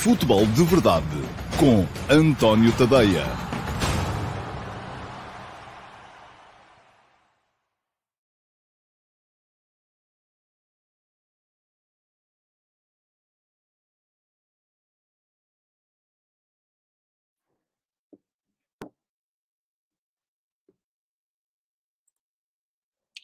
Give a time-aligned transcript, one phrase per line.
[0.00, 1.04] Futebol de Verdade
[1.58, 3.24] com António Tadeia.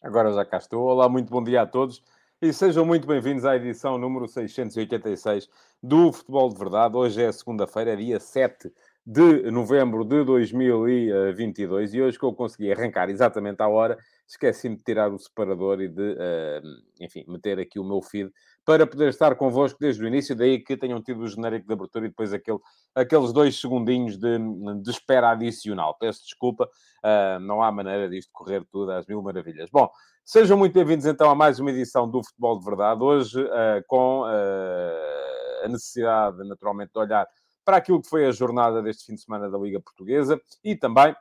[0.02, 0.82] Agora já cá estou.
[0.82, 2.02] Olá, muito bom dia a todos
[2.44, 5.48] e sejam muito bem-vindos à edição número 686
[5.82, 6.94] do Futebol de Verdade.
[6.94, 8.70] Hoje é segunda-feira, dia 7
[9.06, 14.82] de novembro de 2022 e hoje que eu consegui arrancar exatamente à hora, esqueci-me de
[14.82, 16.62] tirar o separador e de, uh,
[16.98, 18.32] enfim, meter aqui o meu feed
[18.64, 22.06] para poder estar convosco desde o início, daí que tenham tido o genérico de abertura
[22.06, 22.58] e depois aquele,
[22.94, 24.38] aqueles dois segundinhos de,
[24.82, 25.94] de espera adicional.
[25.98, 29.68] Peço desculpa, uh, não há maneira disto correr tudo às mil maravilhas.
[29.70, 29.90] Bom,
[30.26, 33.02] Sejam muito bem-vindos então a mais uma edição do Futebol de Verdade.
[33.02, 37.26] Hoje, uh, com uh, a necessidade, naturalmente, de olhar
[37.64, 41.14] para aquilo que foi a jornada deste fim de semana da Liga Portuguesa e também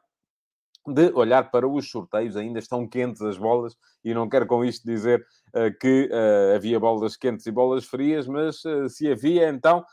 [0.88, 2.36] de olhar para os sorteios.
[2.36, 6.10] Ainda estão quentes as bolas e não quero com isto dizer uh, que
[6.56, 9.86] havia bolas quentes e bolas frias, mas se havia, então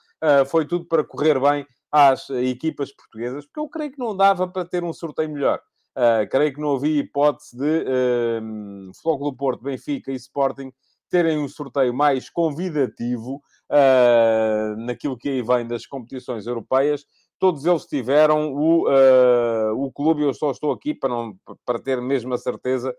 [0.48, 4.64] foi tudo para correr bem às equipas portuguesas, porque eu creio que não dava para
[4.64, 5.60] ter um sorteio melhor.
[5.90, 10.72] Uh, creio que não havia hipótese de uh, Futebol do Porto, Benfica e Sporting
[11.10, 17.06] terem um sorteio mais convidativo uh, naquilo que aí vem das competições europeias.
[17.38, 22.00] Todos eles tiveram o, uh, o clube, eu só estou aqui para, não, para ter
[22.02, 22.94] mesmo a certeza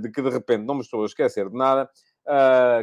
[0.00, 1.86] de que de repente não me estou a esquecer de nada.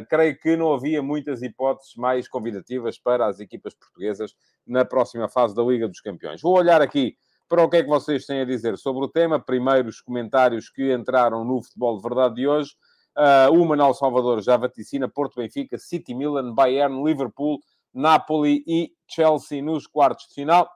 [0.08, 4.32] creio que não havia muitas hipóteses mais convidativas para as equipas portuguesas
[4.64, 6.40] na próxima fase da Liga dos Campeões.
[6.40, 7.16] Vou olhar aqui
[7.48, 9.40] para o que é que vocês têm a dizer sobre o tema.
[9.40, 12.72] Primeiro, os comentários que entraram no Futebol de Verdade de hoje.
[13.18, 17.58] Uh, o Manuel Salvador já vaticina Porto Benfica, City Milan, Bayern, Liverpool,
[17.92, 20.70] Napoli e Chelsea nos quartos de final.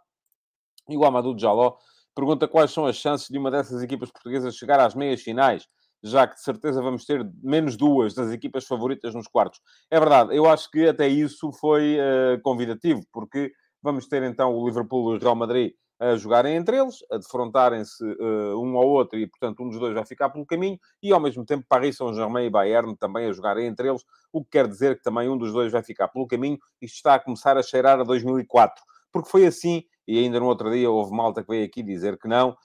[0.89, 1.77] E o Amadou Jaló
[2.15, 5.67] pergunta quais são as chances de uma dessas equipas portuguesas chegar às meias finais,
[6.03, 9.61] já que de certeza vamos ter menos duas das equipas favoritas nos quartos.
[9.91, 14.67] É verdade, eu acho que até isso foi uh, convidativo, porque vamos ter então o
[14.67, 19.17] Liverpool e o Real Madrid a jogarem entre eles, a defrontarem-se uh, um ao outro
[19.17, 22.47] e, portanto, um dos dois vai ficar pelo caminho, e ao mesmo tempo Paris Saint-Germain
[22.47, 24.03] e Bayern também a jogarem entre eles,
[24.33, 26.59] o que quer dizer que também um dos dois vai ficar pelo caminho.
[26.81, 28.83] Isto está a começar a cheirar a 2004,
[29.13, 32.27] porque foi assim, e ainda no outro dia houve malta que veio aqui dizer que
[32.27, 32.57] não,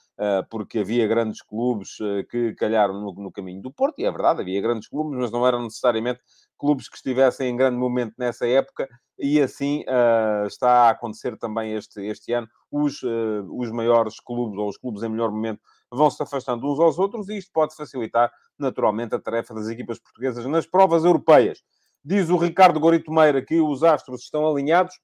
[0.49, 4.41] porque havia grandes clubes uh, que calharam no, no caminho do Porto, e é verdade,
[4.41, 6.19] havia grandes clubes, mas não eram necessariamente
[6.57, 8.89] clubes que estivessem em grande momento nessa época,
[9.19, 12.47] e assim uh, está a acontecer também este, este ano.
[12.71, 15.61] Os, uh, os maiores clubes, ou os clubes em melhor momento,
[15.91, 19.99] vão se afastando uns aos outros, e isto pode facilitar, naturalmente, a tarefa das equipas
[19.99, 21.61] portuguesas nas provas europeias.
[22.03, 24.99] Diz o Ricardo Gorito Meira que os astros estão alinhados,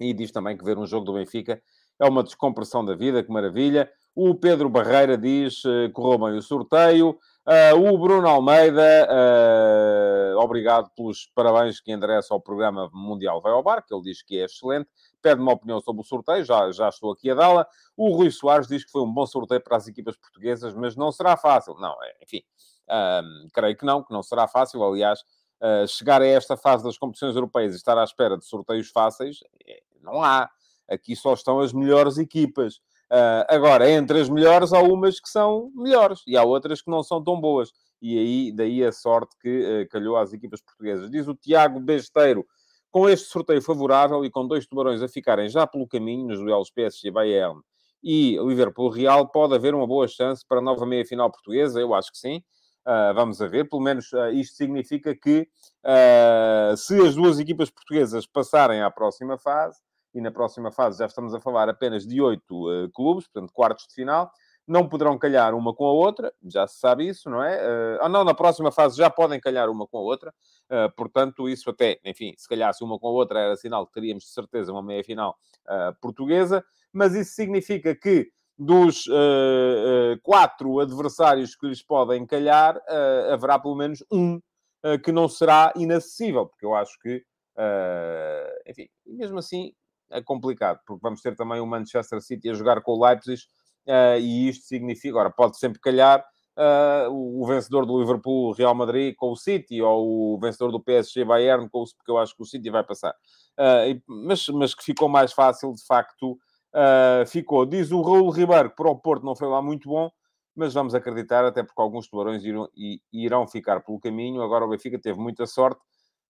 [0.00, 1.62] e diz também que ver um jogo do Benfica
[1.98, 3.90] é uma descompressão da vida, que maravilha.
[4.18, 7.18] O Pedro Barreira diz uh, correu bem o sorteio.
[7.46, 13.62] Uh, o Bruno Almeida, uh, obrigado pelos parabéns que endereça ao programa Mundial Vai ao
[13.62, 14.88] Bar, que ele diz que é excelente.
[15.20, 17.66] Pede uma opinião sobre o sorteio, já, já estou aqui a dá-la.
[17.94, 21.12] O Rui Soares diz que foi um bom sorteio para as equipas portuguesas, mas não
[21.12, 21.74] será fácil.
[21.74, 22.42] Não, é, enfim,
[22.88, 24.82] uh, creio que não, que não será fácil.
[24.82, 25.22] Aliás,
[25.88, 29.82] chegar a esta fase das competições europeias e estar à espera de sorteios fáceis, é,
[30.00, 30.48] não há.
[30.88, 32.80] Aqui só estão as melhores equipas.
[33.10, 37.02] Uh, agora, entre as melhores, há umas que são melhores e há outras que não
[37.02, 37.72] são tão boas.
[38.02, 41.10] E aí, daí a sorte que uh, calhou às equipas portuguesas.
[41.10, 42.44] Diz o Tiago Besteiro,
[42.90, 46.70] com este sorteio favorável e com dois tubarões a ficarem já pelo caminho nos duelos
[46.70, 47.60] PSG-Bayern
[48.02, 51.80] e Liverpool-Real, pode haver uma boa chance para a nova meia-final portuguesa?
[51.80, 52.42] Eu acho que sim.
[52.86, 53.68] Uh, vamos a ver.
[53.68, 55.48] Pelo menos uh, isto significa que
[55.84, 59.80] uh, se as duas equipas portuguesas passarem à próxima fase,
[60.16, 63.86] e na próxima fase já estamos a falar apenas de oito uh, clubes, portanto, quartos
[63.86, 64.32] de final.
[64.66, 67.56] Não poderão calhar uma com a outra, já se sabe isso, não é?
[67.58, 70.34] Uh, ah, não, na próxima fase já podem calhar uma com a outra,
[70.70, 74.24] uh, portanto, isso até, enfim, se calhasse uma com a outra era sinal que teríamos
[74.24, 75.36] de certeza uma meia-final
[75.66, 79.04] uh, portuguesa, mas isso significa que dos
[80.22, 82.80] quatro adversários que lhes podem calhar,
[83.30, 84.40] haverá pelo menos um
[85.04, 87.22] que não será inacessível, porque eu acho que,
[88.66, 89.74] enfim, mesmo assim,
[90.10, 93.42] é complicado, porque vamos ter também o Manchester City a jogar com o Leipzig,
[93.86, 96.24] uh, e isto significa, agora pode sempre calhar
[96.56, 101.24] uh, o, vencedor do Liverpool, Real Madrid com o City, ou o vencedor do PSG
[101.24, 103.14] Bayern, com o, porque eu acho que o City vai passar.
[103.58, 106.38] Uh, mas, mas que ficou mais fácil, de facto,
[107.28, 107.64] ficou.
[107.64, 110.10] Diz o Raul Ribeiro que para o Porto não foi lá muito bom,
[110.54, 112.68] mas vamos acreditar, até porque alguns tubarões irão,
[113.10, 114.42] irão ficar pelo caminho.
[114.42, 115.80] Agora o Benfica teve muita sorte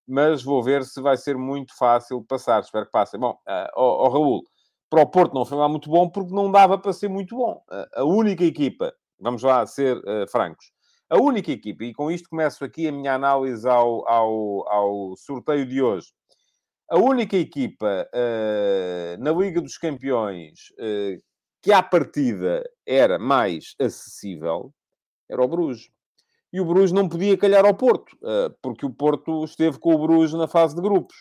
[0.07, 2.61] mas vou ver se vai ser muito fácil passar.
[2.61, 3.17] Espero que passe.
[3.17, 4.43] Bom, uh, oh, oh, Raul,
[4.89, 7.61] para o Porto não foi lá muito bom porque não dava para ser muito bom.
[7.69, 10.71] Uh, a única equipa, vamos lá ser uh, francos,
[11.09, 15.65] a única equipa, e com isto começo aqui a minha análise ao, ao, ao sorteio
[15.65, 16.07] de hoje.
[16.89, 20.71] A única equipa uh, na Liga dos Campeões
[21.61, 24.73] que à partida era mais acessível
[25.29, 25.89] era o Bruges.
[26.51, 29.99] E o Bruges não podia calhar ao Porto, uh, porque o Porto esteve com o
[29.99, 31.15] Bruges na fase de grupos.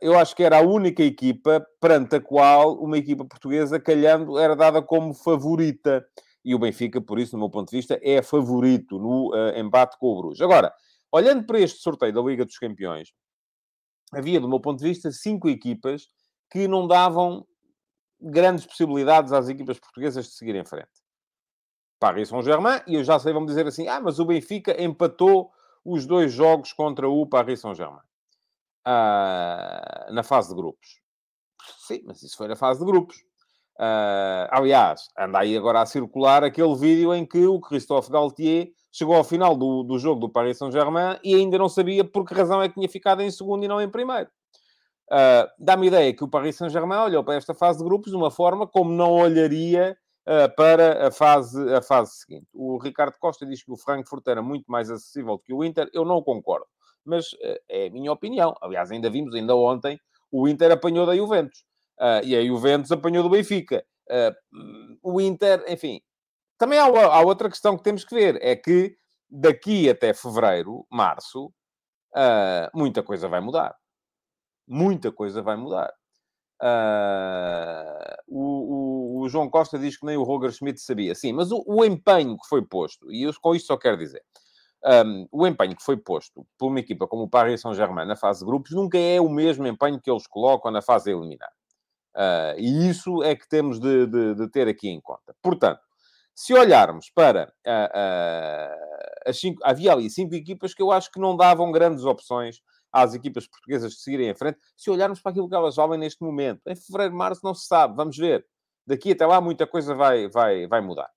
[0.00, 4.56] eu acho que era a única equipa perante a qual uma equipa portuguesa calhando era
[4.56, 6.04] dada como favorita
[6.44, 9.98] e o Benfica, por isso, no meu ponto de vista, é favorito no uh, embate
[9.98, 10.40] com o Bruges.
[10.40, 10.72] Agora,
[11.12, 13.12] olhando para este sorteio da Liga dos Campeões,
[14.12, 16.08] havia, do meu ponto de vista, cinco equipas
[16.50, 17.46] que não davam
[18.20, 20.99] grandes possibilidades às equipas portuguesas de seguir em frente.
[22.00, 25.52] Paris Saint-Germain, e eu já sei, vamos dizer assim, ah, mas o Benfica empatou
[25.84, 28.00] os dois jogos contra o Paris Saint-Germain.
[28.86, 31.00] Uh, na fase de grupos.
[31.86, 33.18] Sim, mas isso foi na fase de grupos.
[33.78, 39.14] Uh, aliás, anda aí agora a circular aquele vídeo em que o Christophe Galtier chegou
[39.14, 42.62] ao final do, do jogo do Paris Saint-Germain e ainda não sabia por que razão
[42.62, 44.30] é que tinha ficado em segundo e não em primeiro.
[45.10, 48.30] Uh, Dá-me ideia que o Paris Saint-Germain olhou para esta fase de grupos de uma
[48.30, 49.96] forma como não olharia
[50.56, 52.46] para a fase, a fase seguinte.
[52.52, 55.90] O Ricardo Costa diz que o Frankfurt era muito mais acessível do que o Inter.
[55.92, 56.66] Eu não concordo,
[57.04, 58.54] mas uh, é a minha opinião.
[58.60, 59.98] Aliás, ainda vimos, ainda ontem,
[60.30, 61.64] o Inter apanhou da Juventus.
[61.98, 63.84] Uh, e a Juventus apanhou do Benfica.
[64.08, 66.00] Uh, o Inter, enfim.
[66.56, 68.38] Também há, há, outra questão que temos que ver.
[68.40, 68.96] É que
[69.28, 71.46] daqui até fevereiro, março,
[72.16, 73.76] uh, muita coisa vai mudar.
[74.66, 75.92] Muita coisa vai mudar.
[78.28, 81.14] O, o, o, João Costa diz que nem o Roger Schmidt sabia.
[81.14, 84.22] Sim, mas o, o empenho que foi posto, e eu com isto só quero dizer...
[84.82, 88.40] Um, o empenho que foi posto por uma equipa como o Paris Saint-Germain na fase
[88.40, 91.52] de grupos nunca é o mesmo empenho que eles colocam na fase eliminar.
[92.14, 95.34] Uh, e isso é que temos de, de, de, ter aqui em conta.
[95.42, 95.80] Portanto,
[96.34, 101.36] se olharmos para uh, uh, cinco, havia ali cinco equipas que eu acho que não
[101.36, 102.60] davam grandes opções
[102.92, 106.22] às equipas portuguesas de seguirem em frente, se olharmos para aquilo que elas valem neste
[106.22, 106.60] momento.
[106.66, 108.44] Em fevereiro, março, não se sabe, vamos ver.
[108.86, 111.08] Daqui até lá, muita coisa vai, vai, vai mudar.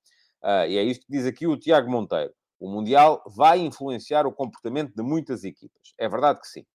[0.67, 2.33] e é isto que diz aqui o Tiago Monteiro.
[2.59, 5.93] O Mundial vai influenciar o comportamento de muitas equipas.
[5.97, 6.65] É verdade que sim.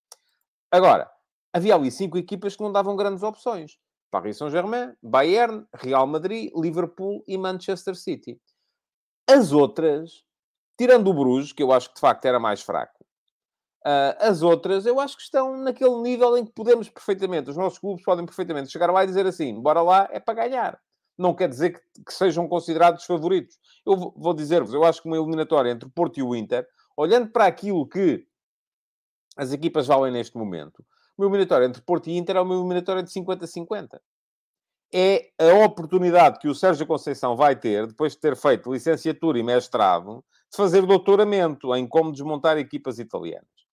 [0.71, 1.11] Agora,
[1.53, 3.79] havia ali cinco equipas que não davam grandes opções.
[4.11, 8.41] Paris Saint-Germain, Bayern, Real Madrid, Liverpool e Manchester City.
[9.29, 10.25] As outras,
[10.79, 12.98] tirando o Bruges, que eu acho que de facto era mais fraco, uh,
[14.19, 18.05] as outras eu acho que estão naquele nível em que podemos perfeitamente, os nossos clubes
[18.05, 20.81] podem perfeitamente chegar lá e dizer assim: bora lá, é para ganhar.
[21.17, 23.59] Não quer dizer que, que sejam considerados favoritos.
[23.85, 27.31] Eu vou dizer-vos, eu acho que uma eliminatória entre o Porto e o Inter, olhando
[27.31, 28.27] para aquilo que
[29.37, 30.85] as equipas valem neste momento,
[31.17, 33.99] uma eliminatória entre Porto e Inter é uma eliminatória de 50-50.
[34.93, 39.43] É a oportunidade que o Sérgio Conceição vai ter, depois de ter feito licenciatura e
[39.43, 43.68] mestrado, de fazer doutoramento em como desmontar equipas italianas.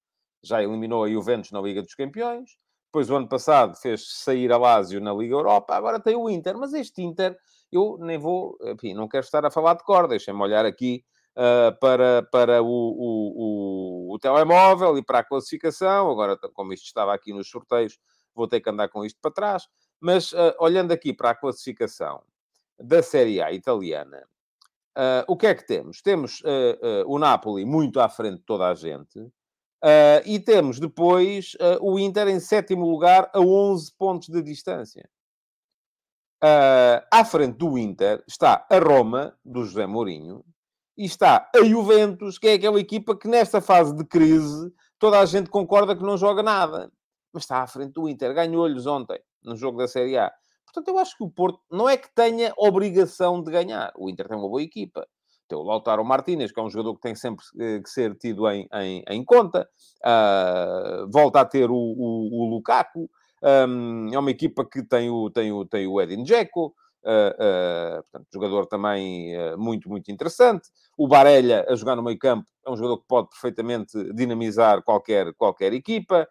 [0.45, 2.51] Já eliminou a Juventus na Liga dos Campeões,
[2.85, 6.57] depois o ano passado fez sair a Lazio na Liga Europa, agora tem o Inter,
[6.57, 7.37] mas este Inter,
[7.71, 11.03] eu nem vou, enfim, não quero estar a falar de cor, deixem-me olhar aqui
[11.35, 16.09] uh, para, para o, o, o, o, telemóvel e para a classificação.
[16.09, 17.99] Agora, como isto estava aqui nos sorteios,
[18.33, 19.67] vou ter que andar com isto para trás.
[19.99, 22.21] Mas uh, olhando aqui para a classificação
[22.79, 24.23] da Série A italiana,
[24.97, 26.01] uh, o que é que temos?
[26.01, 26.41] Temos
[27.05, 29.31] o Napoli muito à frente de toda a gente.
[30.25, 31.51] E temos depois
[31.81, 35.07] o Inter em sétimo lugar a 11 pontos de distância.
[36.43, 40.45] Uh, à frente do Inter está a Roma, do José Mourinho,
[40.95, 45.25] e está a Juventus, que é aquela equipa que nesta fase de crise toda a
[45.25, 46.91] gente concorda que não joga nada.
[47.33, 48.33] Mas está à frente do Inter.
[48.33, 50.31] Ganhou-lhes ontem, no jogo da Série A.
[50.65, 53.91] Portanto, eu acho que o Porto não é que tenha obrigação de ganhar.
[53.97, 55.07] O Inter tem uma boa equipa.
[55.47, 58.49] Tem o Lautaro Martínez, que é um jogador que tem sempre eh, que ser tido
[58.49, 59.67] em, em, em conta.
[60.03, 63.09] Uh, volta a ter o, o, o Lukaku.
[63.43, 66.73] Um, é uma equipa que tem o, tem o, tem o Edin Dzeko.
[67.03, 70.69] Uh, uh, portanto, jogador também uh, muito, muito interessante.
[70.97, 75.31] O Barella a jogar no meio campo é um jogador que pode perfeitamente dinamizar qualquer,
[75.35, 76.27] qualquer equipa.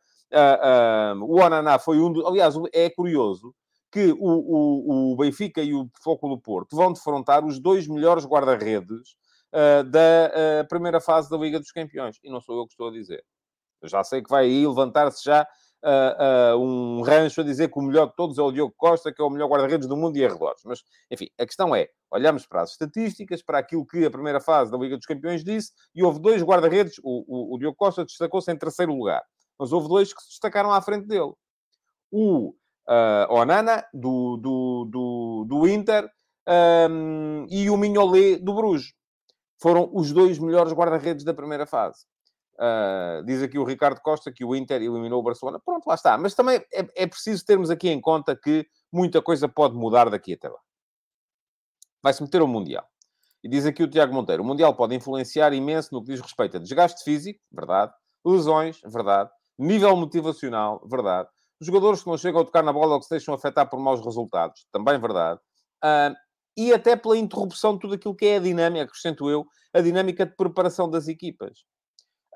[1.23, 2.25] o Onaná foi um dos...
[2.26, 3.54] Aliás, é curioso
[3.94, 8.26] que o, o, o Benfica e o Foco do Porto vão defrontar os dois melhores
[8.26, 9.14] guarda-redes
[9.86, 12.18] da primeira fase da Liga dos Campeões.
[12.24, 13.24] E não sou eu que estou a dizer.
[13.80, 15.46] Eu já sei que vai aí levantar-se já
[15.84, 19.12] uh, uh, um rancho a dizer que o melhor de todos é o Diogo Costa,
[19.12, 20.60] que é o melhor guarda-redes do mundo e arredores.
[20.64, 24.72] Mas, enfim, a questão é, olhamos para as estatísticas, para aquilo que a primeira fase
[24.72, 28.50] da Liga dos Campeões disse, e houve dois guarda-redes, o, o, o Diogo Costa destacou-se
[28.50, 29.22] em terceiro lugar.
[29.58, 31.32] mas houve dois que se destacaram à frente dele.
[32.10, 32.54] O
[32.88, 36.09] uh, Onana, do, do, do, do Inter,
[36.47, 38.93] um, e o Mignolet, do Bruges.
[39.61, 42.05] Foram os dois melhores guarda-redes da primeira fase.
[42.55, 45.61] Uh, diz aqui o Ricardo Costa que o Inter eliminou o Barcelona.
[45.64, 46.17] Pronto, lá está.
[46.19, 50.35] Mas também é, é preciso termos aqui em conta que muita coisa pode mudar daqui
[50.35, 50.59] até lá.
[52.03, 52.87] Vai-se meter o Mundial.
[53.43, 56.57] E diz aqui o Tiago Monteiro: o Mundial pode influenciar imenso no que diz respeito
[56.57, 57.93] a desgaste físico, verdade.
[58.25, 59.31] Lesões, verdade.
[59.59, 61.29] Nível motivacional, verdade.
[61.61, 64.04] Jogadores que não chegam a tocar na bola ou que se deixam afetar por maus
[64.04, 65.40] resultados, também verdade.
[65.82, 66.14] Uh,
[66.56, 70.26] e até pela interrupção de tudo aquilo que é a dinâmica, acrescento eu, a dinâmica
[70.26, 71.61] de preparação das equipas.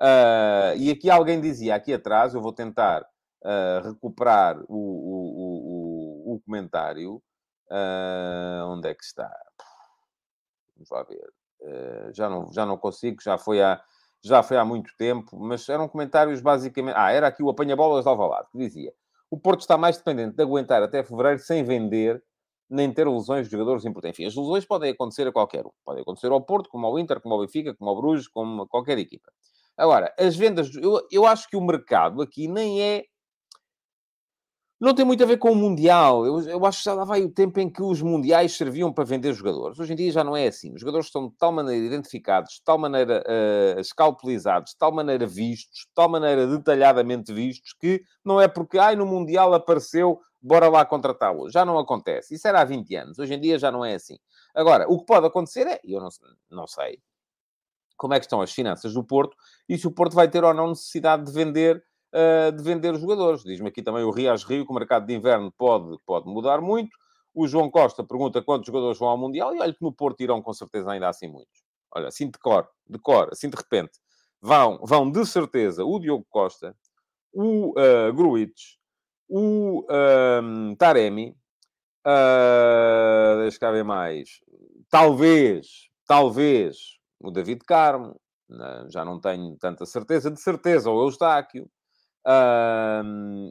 [0.01, 6.35] Uh, e aqui alguém dizia, aqui atrás, eu vou tentar uh, recuperar o, o, o,
[6.35, 7.21] o comentário.
[8.67, 9.29] Onde é que está?
[10.75, 12.13] Vamos lá ver.
[12.13, 13.79] já, não, já não consigo, já foi, há,
[14.23, 16.95] já foi há muito tempo, mas eram comentários basicamente...
[16.97, 18.91] Ah, era aqui o apanha-bolas de Alvalade, que dizia
[19.31, 22.21] o Porto está mais dependente de aguentar até fevereiro sem vender
[22.69, 24.19] nem ter lesões de jogadores importantes.
[24.19, 25.71] Enfim, as lesões podem acontecer a qualquer um.
[25.83, 28.67] Podem acontecer ao Porto, como ao Inter, como ao Benfica, como ao Bruges, como a
[28.67, 29.31] qualquer equipa.
[29.75, 30.73] Agora, as vendas...
[30.75, 33.05] Eu, eu acho que o mercado aqui nem é
[34.79, 36.25] não tem muito a ver com o Mundial.
[36.25, 39.03] Eu, eu acho que já lá vai o tempo em que os Mundiais serviam para
[39.03, 39.77] vender jogadores.
[39.77, 40.73] Hoje em dia já não é assim.
[40.73, 45.27] Os jogadores estão de tal maneira identificados, de tal maneira uh, escalpelizados, de tal maneira
[45.27, 50.69] vistos, de tal maneira detalhadamente vistos, que não é porque, ai, no Mundial apareceu, bora
[50.69, 51.49] lá contratá-lo.
[51.49, 52.35] Já não acontece.
[52.35, 53.19] Isso era há 20 anos.
[53.19, 54.17] Hoje em dia já não é assim.
[54.55, 56.09] Agora, o que pode acontecer é, eu não,
[56.49, 57.01] não sei
[57.97, 59.35] como é que estão as finanças do Porto
[59.67, 63.01] e se o Porto vai ter ou não necessidade de vender uh, de vender os
[63.01, 63.43] jogadores.
[63.43, 66.91] Diz-me aqui também o Rias Rio que o mercado de inverno pode, pode mudar muito.
[67.33, 70.41] O João Costa pergunta quantos jogadores vão ao Mundial e olha que no Porto irão
[70.41, 71.63] com certeza ainda assim muitos.
[71.91, 73.99] Olha, assim de cor, de cor, assim de repente.
[74.41, 76.75] Vão, vão de certeza o Diogo Costa,
[77.33, 78.77] o uh, Gruitch,
[79.27, 79.85] o
[80.41, 81.35] um, Taremi,
[82.05, 84.39] uh, deixa cá ver mais,
[84.89, 88.19] talvez, talvez o David Carmo,
[88.89, 91.69] já não tenho tanta certeza, de certeza, o Eustáquio,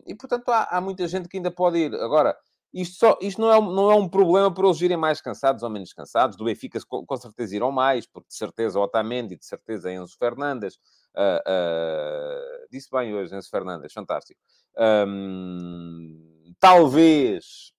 [0.07, 1.95] e, portanto, há, há, muita gente que ainda pode ir.
[1.95, 2.37] Agora,
[2.73, 5.71] isto, só, isto não, é, não é um problema para eles irem mais cansados ou
[5.71, 6.37] menos cansados.
[6.37, 10.79] Do Benfica, com, com certeza, irão mais, porque de certeza Otamendi, de certeza Enzo Fernandes.
[11.17, 14.39] Uh, uh, disse bem hoje, Enzo Fernandes, fantástico.
[14.77, 17.73] Um, talvez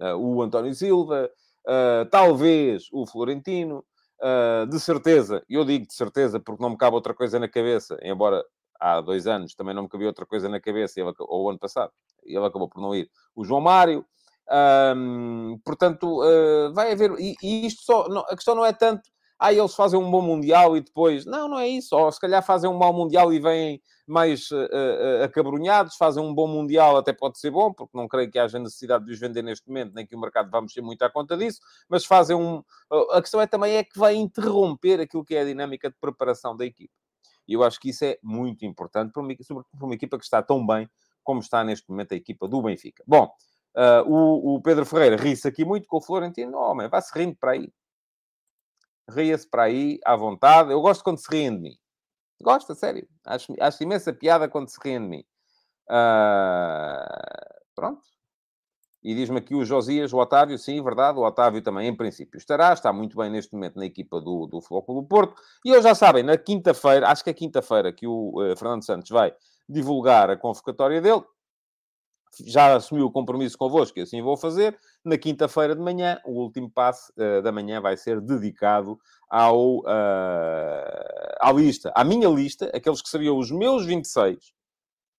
[0.00, 1.30] uh, o António Silva,
[2.10, 3.84] talvez o Florentino.
[4.70, 8.44] de certeza, eu digo de certeza porque não me cabe outra coisa na cabeça, embora
[8.84, 11.58] há dois anos também não me cabia outra coisa na cabeça, ele, ou o ano
[11.58, 11.90] passado,
[12.24, 13.10] e ele acabou por não ir.
[13.34, 14.04] O João Mário,
[14.96, 17.12] hum, portanto, uh, vai haver.
[17.18, 18.08] E, e isto só.
[18.08, 19.02] Não, a questão não é tanto.
[19.38, 21.26] Ah, eles fazem um bom Mundial e depois.
[21.26, 21.96] Não, não é isso.
[21.96, 26.34] Ou se calhar fazem um mau Mundial e vêm mais uh, uh, acabrunhados, fazem um
[26.34, 29.42] bom Mundial, até pode ser bom, porque não creio que haja necessidade de os vender
[29.42, 32.62] neste momento, nem que o mercado vá mexer muito à conta disso, mas fazem um.
[33.12, 36.56] A questão é também é que vai interromper aquilo que é a dinâmica de preparação
[36.56, 36.92] da equipe.
[37.46, 40.24] E eu acho que isso é muito importante, para uma, sobretudo para uma equipa que
[40.24, 40.88] está tão bem
[41.22, 43.02] como está neste momento a equipa do Benfica.
[43.06, 43.32] Bom,
[43.76, 46.56] uh, o, o, Pedro Ferreira ri-se aqui muito com o Florentino.
[46.56, 47.72] Oh, homem, vá-se rindo para aí.
[49.08, 50.70] Ria-se para aí, à vontade.
[50.70, 51.78] Eu gosto quando se riem de mim.
[52.42, 53.08] Gosto, sério.
[53.24, 55.24] Acho, acho imensa piada quando se riem de mim.
[55.88, 58.13] Uh, pronto.
[59.04, 62.72] E diz-me aqui o Josias, o Otávio, sim, verdade, o Otávio também, em princípio, estará,
[62.72, 65.34] está muito bem neste momento na equipa do, do Futebol do Porto.
[65.62, 69.10] E hoje já sabem, na quinta-feira, acho que é quinta-feira que o uh, Fernando Santos
[69.10, 69.34] vai
[69.68, 71.22] divulgar a convocatória dele.
[72.46, 74.76] Já assumiu o compromisso convosco e assim vou fazer.
[75.04, 79.84] Na quinta-feira de manhã, o último passo uh, da manhã vai ser dedicado ao, uh,
[81.40, 84.54] à lista, à minha lista, aqueles que sabiam os meus 26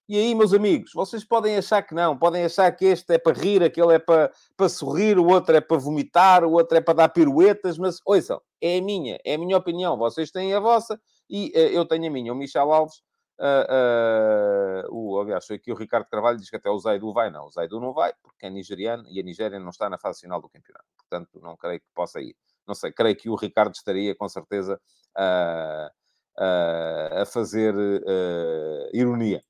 [0.07, 3.33] e aí, meus amigos, vocês podem achar que não, podem achar que este é para
[3.35, 6.93] rir, aquele é para, para sorrir, o outro é para vomitar, o outro é para
[6.93, 9.97] dar piruetas, mas ouçam, é a minha, é a minha opinião.
[9.97, 12.31] Vocês têm a vossa e uh, eu tenho a minha.
[12.31, 12.97] O Michel Alves,
[13.39, 17.31] uh, uh, o, aliás, foi aqui o Ricardo Carvalho diz que até o Zaidu vai,
[17.31, 17.47] não.
[17.47, 20.39] O Zaidu não vai, porque é nigeriano e a Nigéria não está na fase final
[20.39, 20.85] do campeonato.
[20.97, 22.35] Portanto, não creio que possa ir.
[22.67, 24.79] Não sei, creio que o Ricardo estaria com certeza
[25.15, 25.91] a
[27.25, 27.74] fazer
[28.91, 29.43] ironia.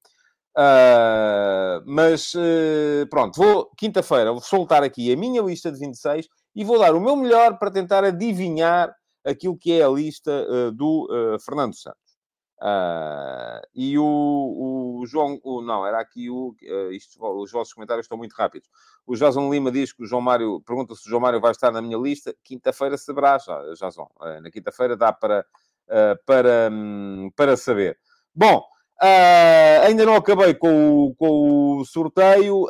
[0.58, 6.64] Uh, mas uh, pronto, vou quinta-feira vou soltar aqui a minha lista de 26 e
[6.64, 8.96] vou dar o meu melhor para tentar adivinhar
[9.26, 11.10] aquilo que é a lista uh, do
[11.44, 12.18] Fernando Santos.
[13.76, 16.56] e o, o João, o, não, era aqui o.
[16.92, 18.70] Isto, os vossos comentários estão muito rápidos.
[19.06, 21.70] O Jason Lima diz que o João Mário pergunta se o João Mário vai estar
[21.70, 22.34] na minha lista.
[22.46, 23.38] Quinta-feira saberá,
[23.78, 24.08] Jason.
[24.42, 25.46] na quinta-feira dá para,
[26.26, 28.00] para, um, para saber.
[28.34, 28.64] Bom,
[29.02, 32.66] Uh, ainda não acabei com o, com o sorteio,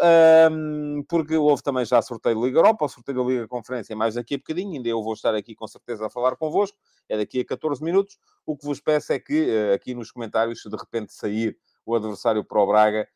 [1.08, 4.38] porque houve também já sorteio da Liga Europa, sorteio da Liga Conferência mais daqui a
[4.38, 6.78] bocadinho, ainda eu vou estar aqui com certeza a falar convosco,
[7.08, 8.18] é daqui a 14 minutos.
[8.46, 11.56] O que vos peço é que uh, aqui nos comentários, se de repente sair
[11.86, 13.08] o adversário para o Braga,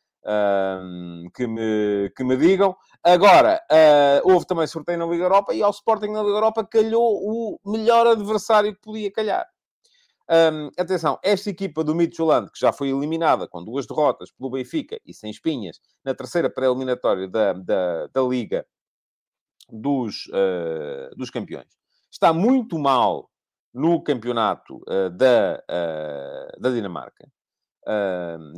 [1.34, 2.76] que, me, que me digam.
[3.02, 7.18] Agora, uh, houve também sorteio na Liga Europa e ao Sporting na Liga Europa calhou
[7.22, 9.46] o melhor adversário que podia calhar.
[10.30, 14.96] Um, atenção, esta equipa do Midtjylland, que já foi eliminada com duas derrotas pelo Benfica
[15.04, 18.64] e sem espinhas, na terceira pré-eliminatória da, da, da, Liga
[19.68, 21.66] dos, uh, dos Campeões,
[22.08, 23.28] está muito mal
[23.74, 27.28] no campeonato uh, da, uh, da Dinamarca.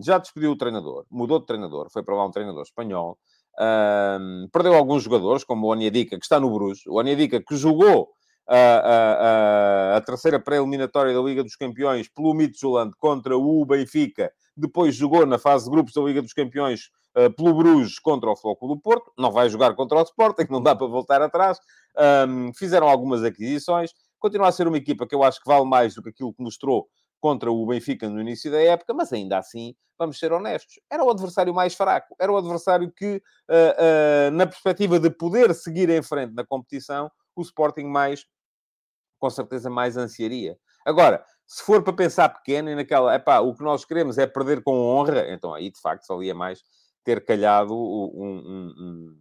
[0.05, 3.19] já despediu o treinador, mudou de treinador, foi para lá um treinador espanhol.
[4.53, 6.85] perdeu alguns jogadores, como o Onyedika, que está no Bruges.
[6.87, 8.11] O Onyedika, que jogou
[8.55, 14.31] a, a, a, terceira pré-eliminatória da Liga dos Campeões pelo Midtjylland contra o Benfica.
[14.55, 18.37] Depois jogou na fase de grupos da Liga dos Campeões uh, pelo Bruges contra o
[18.37, 19.11] Floco do Porto.
[19.17, 21.59] Não vai jogar contra o Sporting, não dá para voltar atrás.
[22.29, 23.93] Um, fizeram algumas aquisições.
[24.19, 26.43] Continua a ser uma equipa que eu acho que vale mais do que aquilo que
[26.43, 26.87] mostrou
[27.23, 31.09] contra o Benfica no início da época, mas ainda assim, vamos ser honestos, era o
[31.09, 36.03] adversário mais fraco, era o adversário que, uh, uh, na perspectiva de poder seguir em
[36.03, 38.27] frente na competição, o Sporting mais,
[39.23, 40.59] com certeza, mais ansiaria.
[40.85, 44.65] Agora, se for para pensar pequeno e naquela, epá, o que nós queremos é perder
[44.65, 46.61] com honra, então aí, de facto, valia mais
[47.05, 49.17] ter calhado um, um,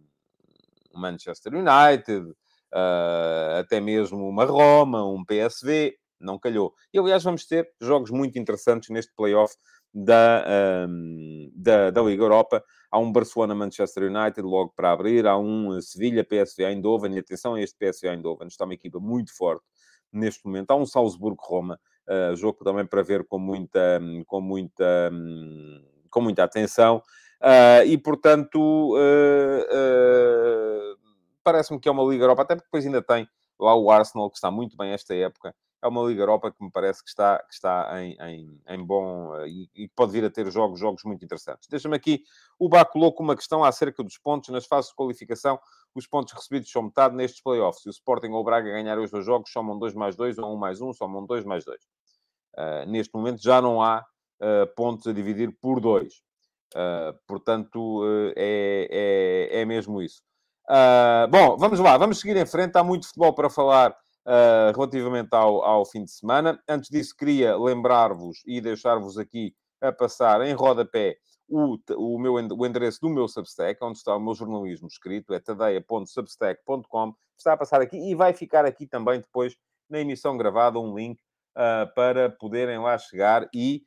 [0.92, 6.74] um Manchester United, uh, até mesmo uma Roma, um PSV, não calhou.
[6.92, 9.54] E, aliás, vamos ter jogos muito interessantes neste playoff
[9.94, 10.44] da,
[10.88, 12.64] um, da, da Liga Europa.
[12.90, 17.76] Há um Barcelona-Manchester United logo para abrir, há um Sevilha-PSV Eindhoven, e atenção a este
[17.78, 19.64] PSV Eindhoven, está uma equipa muito forte
[20.12, 20.70] neste momento.
[20.70, 25.10] Há um Salzburgo-Roma, uh, jogo também para ver com muita, com muita,
[26.10, 27.02] com muita atenção.
[27.40, 30.98] Uh, e, portanto, uh,
[31.42, 34.36] parece-me que é uma Liga Europa, até porque depois ainda tem lá o Arsenal, que
[34.36, 37.52] está muito bem esta época, é uma Liga Europa que me parece que está, que
[37.52, 41.68] está em, em, em bom e, pode vir a ter jogos, jogos muito interessantes.
[41.68, 42.22] Deixa-me aqui,
[42.56, 44.50] o Bá colocou uma questão acerca dos pontos.
[44.50, 45.58] Nas fases de qualificação,
[45.94, 47.82] os pontos recebidos são metade nestes playoffs.
[47.82, 50.50] Se o Sporting ou o Braga ganharem os dois jogos, somam 2 mais 2 ou
[50.50, 51.78] 1 um mais 1, um, somam 2 mais 2.
[51.78, 51.86] Uh,
[52.56, 54.04] eh, neste momento já não há
[54.40, 56.12] uh, pontos a dividir por 2.
[56.74, 58.02] Uh, portanto,
[58.36, 60.22] é, é, é mesmo isso.
[61.30, 62.76] bom, vamos lá, vamos seguir em frente.
[62.76, 63.96] Há muito futebol para falar
[64.74, 66.62] relativamente ao, ao fim de semana.
[66.68, 72.66] Antes disso, queria lembrar-vos e deixar-vos aqui a passar em rodapé o, o, meu, o
[72.66, 77.14] endereço do meu Substack, onde está o meu jornalismo escrito, é tadeia.substack.com.
[77.36, 79.56] Está a passar aqui e vai ficar aqui também depois
[79.88, 81.20] na emissão gravada um link
[81.56, 83.82] uh, para poderem lá chegar e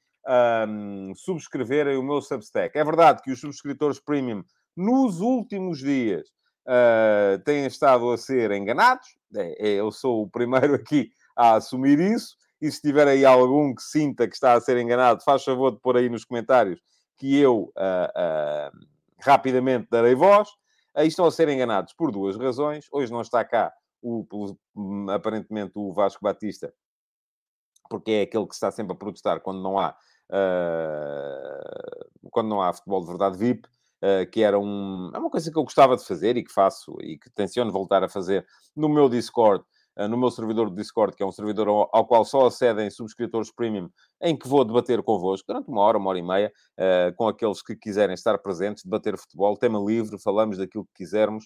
[0.68, 2.78] um, subscreverem o meu Substack.
[2.78, 4.44] É verdade que os subscritores premium
[4.76, 6.28] nos últimos dias
[6.68, 9.08] uh, têm estado a ser enganados.
[9.36, 12.36] É, é, eu sou o primeiro aqui a assumir isso.
[12.62, 15.80] E se tiver aí algum que sinta que está a ser enganado, faz favor de
[15.80, 16.80] pôr aí nos comentários
[17.17, 17.82] que eu uh,
[18.75, 18.86] uh,
[19.21, 20.49] rapidamente darei voz.
[20.93, 22.88] Aí estão a ser enganados por duas razões.
[22.91, 24.25] Hoje não está cá, o,
[25.13, 26.73] aparentemente, o Vasco Batista,
[27.89, 29.95] porque é aquele que está sempre a protestar quando não há,
[30.30, 33.67] uh, quando não há futebol de verdade VIP.
[34.01, 36.95] Eh, que era um, é uma coisa que eu gostava de fazer e que faço
[37.01, 39.65] e que tenciono voltar a fazer no meu Discord, uh,
[40.10, 43.51] no meu servidor de Discord, que é um servidor ao, ao, qual só acedem subscritores
[43.51, 43.89] premium,
[44.21, 47.62] em que vou debater convosco durante uma hora, uma hora e meia, uh, com aqueles
[47.62, 51.45] que quiserem estar presentes, debater futebol, tema livre, falamos daquilo que quisermos,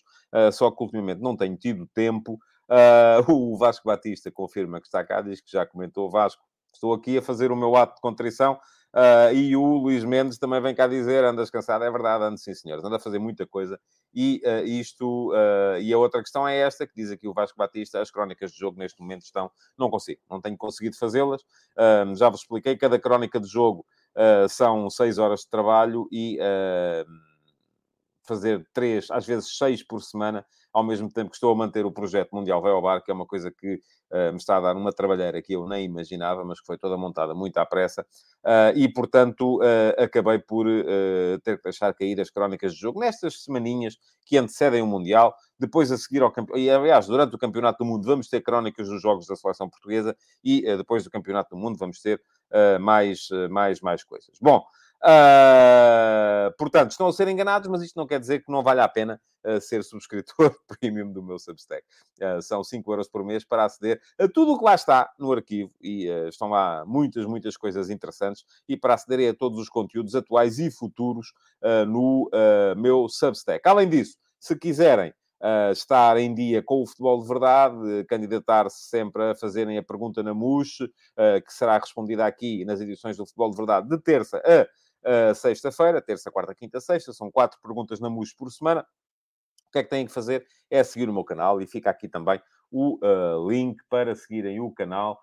[0.54, 2.38] só que ultimamente não tenho tido tempo.
[3.28, 7.22] o Vasco Batista confirma que está cá, diz que já comentou, Vasco, estou aqui a
[7.22, 8.60] fazer o meu ato de contrição
[8.92, 12.54] Uh, e o Luís Mendes também vem cá dizer: andas cansado, é verdade, ando sim,
[12.54, 13.80] senhores, anda a fazer muita coisa.
[14.14, 17.58] E uh, isto, uh, e a outra questão é esta, que diz aqui o Vasco
[17.58, 21.44] Batista: as crónicas de jogo neste momento estão, não consigo, não tenho conseguido fazê-las.
[22.18, 23.86] já vos expliquei, cada crónica de jogo
[24.50, 26.40] são seis horas de trabalho e
[28.24, 31.92] fazer três, às vezes seis por semana, ao mesmo tempo que estou a manter o
[31.92, 33.76] projeto Mundial Vai ao Bar, que é uma coisa que
[34.12, 36.96] uh, me está a dar uma trabalheira que eu nem imaginava, mas que foi toda
[36.98, 38.06] montada muito à pressa.
[38.46, 40.66] Uh, e, portanto, uh, acabei por
[41.44, 45.34] ter que deixar cair as crónicas de jogo nestas semaninhas que antecedem o Mundial.
[45.60, 48.88] Depois, a seguir ao campeonato, e aliás, durante o Campeonato do Mundo, vamos ter crónicas
[48.88, 52.22] dos jogos da seleção portuguesa e depois do Campeonato do Mundo, vamos ter
[52.80, 54.38] mais, mais, mais coisas.
[54.42, 54.64] Bom.
[55.02, 58.88] Uh, portanto, estão a ser enganados, mas isto não quer dizer que não vale a
[58.88, 61.84] pena uh, ser subscritor premium do meu Substack.
[62.22, 65.32] Uh, são 5 euros por mês para aceder a tudo o que lá está no
[65.32, 70.16] arquivo e estão lá muitas, muitas coisas interessantes e para acederem a todos os conteúdos
[70.16, 71.34] atuais e futuros
[71.88, 72.30] no
[72.78, 73.68] meu Substack.
[73.68, 79.32] Além disso, se quiserem uh, estar em dia com o futebol de verdade, candidatar-se sempre
[79.32, 83.52] a fazerem a pergunta na MUS, uh, que será respondida aqui nas edições do futebol
[83.52, 84.68] de verdade de terça a
[85.06, 88.86] uh, sexta-feira, terça, quarta, quinta, sexta, são quatro perguntas na MUS por semana.
[89.68, 90.46] O que é que têm que fazer?
[90.70, 94.72] É seguir o meu canal e fica aqui também o uh, link para seguirem o
[94.72, 95.20] canal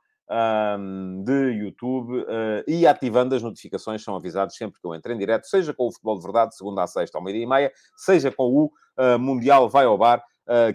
[0.78, 5.18] um, de YouTube uh, e ativando as notificações, são avisados sempre que eu entro em
[5.18, 8.32] direto, seja com o Futebol de Verdade, segunda a sexta ao meio-dia e meia, seja
[8.32, 8.64] com o
[8.98, 10.22] uh, Mundial Vai ao Bar,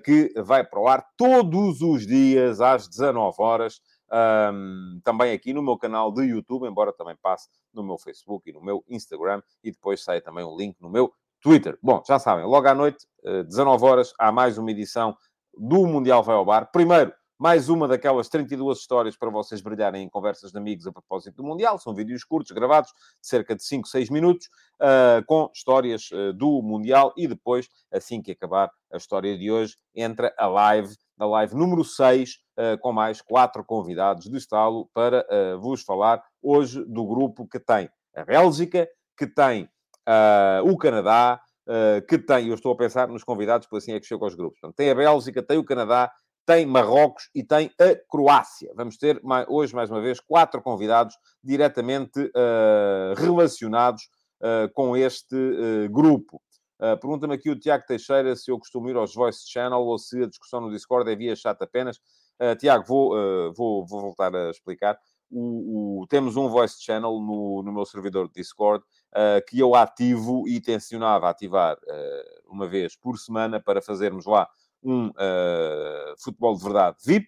[0.03, 3.79] que vai para o ar todos os dias às 19 horas.
[4.11, 8.53] Um, também aqui no meu canal de YouTube, embora também passe no meu Facebook e
[8.53, 11.77] no meu Instagram, e depois sai também um link no meu Twitter.
[11.81, 15.15] Bom, já sabem, logo à noite, 19 horas, há mais uma edição
[15.57, 16.69] do Mundial Vai ao Bar.
[16.71, 21.37] Primeiro, mais uma daquelas 32 histórias para vocês brilharem em conversas de amigos a propósito
[21.37, 21.79] do Mundial.
[21.79, 24.47] São vídeos curtos, gravados, de cerca de 5, 6 minutos,
[24.79, 27.11] uh, com histórias uh, do Mundial.
[27.17, 31.83] E depois, assim que acabar a história de hoje, entra a live, a live número
[31.83, 35.25] 6, uh, ah, com mais quatro convidados de estalo para
[35.59, 39.69] vos falar hoje do grupo que tem a Bélgica, que tem
[40.65, 41.39] o Canadá,
[42.09, 44.59] que tem, eu estou a pensar nos convidados, porque assim é que chego aos grupos.
[44.59, 46.11] Portanto, tem a Bélgica, tem o Canadá,
[46.45, 48.71] tem Marrocos e tem a Croácia.
[48.75, 54.03] Vamos ter hoje, mais uma vez, quatro convidados diretamente uh, relacionados
[54.41, 56.41] uh, com este uh, grupo.
[56.99, 60.27] Pergunta-me aqui o Tiago Teixeira se eu costumo ir aos Voice Channel ou se a
[60.27, 61.99] discussão no Discord é via chat apenas.
[62.59, 64.97] Tiago, vou, vou, vou, voltar a explicar.
[65.29, 68.83] O, o, temos um Voice Channel no, no meu servidor de Discord
[69.47, 71.77] que eu ativo e tencionava ativar
[72.47, 74.49] uma vez por semana para fazermos lá
[74.83, 77.27] um uh, futebol de verdade VIP.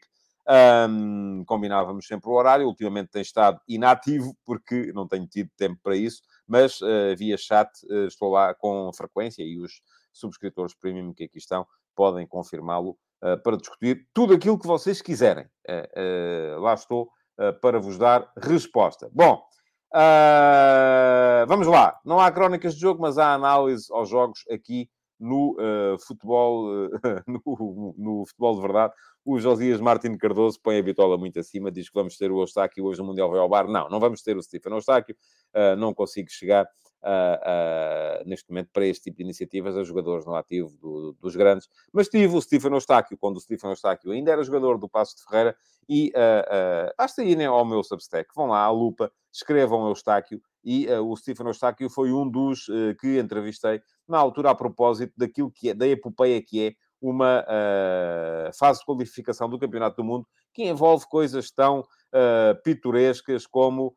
[0.89, 5.95] Um, combinávamos sempre o horário, ultimamente tem estado inativo porque não tenho tido tempo para
[5.95, 11.25] isso, mas uh, via chat uh, estou lá com frequência e os subscritores premium que
[11.25, 15.47] aqui estão podem confirmá-lo uh, para discutir tudo aquilo que vocês quiserem.
[16.59, 17.09] lá estou
[17.61, 19.09] para vos dar resposta.
[19.11, 19.43] Bom,
[21.47, 21.99] vamos lá.
[22.05, 24.89] Não há crónicas de jogo, mas há análise aos jogos aqui
[25.23, 26.89] no uh, futebol, uh,
[27.25, 28.93] no, no, futebol de verdade.
[29.23, 32.83] O Josias Martins Cardoso põe a bitola muito acima, diz que vamos ter o Eustáquio
[32.83, 33.67] hoje no Mundial vai bar.
[33.67, 35.15] Não, não vamos ter o Stephen Eustáquio,
[35.55, 36.67] uh, não consigo chegar
[38.25, 42.07] neste momento para este tipo de iniciativas a jogadores no ativo do, dos grandes, mas
[42.07, 45.55] tive o Stephen Eustáquio, quando o Stephen Eustáquio ainda era jogador do Passo de Ferreira,
[45.89, 51.05] e uh, basta irem ao meu Substack, vão lá à lupa, escrevam Eustáquio, e uh,
[51.05, 55.69] o Stephen Eustáquio foi um dos uh, que entrevistei na altura a propósito daquilo que
[55.69, 60.63] é, da epopeia que é uma uh, fase de qualificação do Campeonato do Mundo que
[60.63, 61.83] envolve coisas tão
[62.63, 63.95] pitorescas como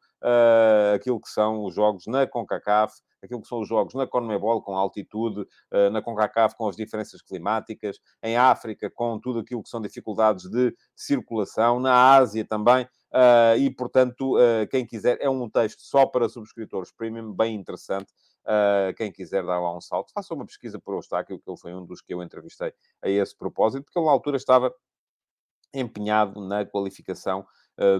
[0.94, 4.76] aquilo que são os jogos na CONCACAF, aquilo que são os jogos na CONMEBOL com
[4.76, 5.46] altitude,
[5.92, 10.74] na CONCACAF com as diferenças climáticas, em África com tudo aquilo que são dificuldades de
[10.94, 16.28] circulação, na Ásia também, Uh, e, portanto, uh, quem quiser, é um texto só para
[16.28, 18.12] subscritores premium, bem interessante.
[18.44, 21.74] Uh, quem quiser dar lá um salto, faça uma pesquisa por Eustáquio, que ele foi
[21.74, 24.72] um dos que eu entrevistei a esse propósito, porque ele na altura estava
[25.74, 27.44] empenhado na qualificação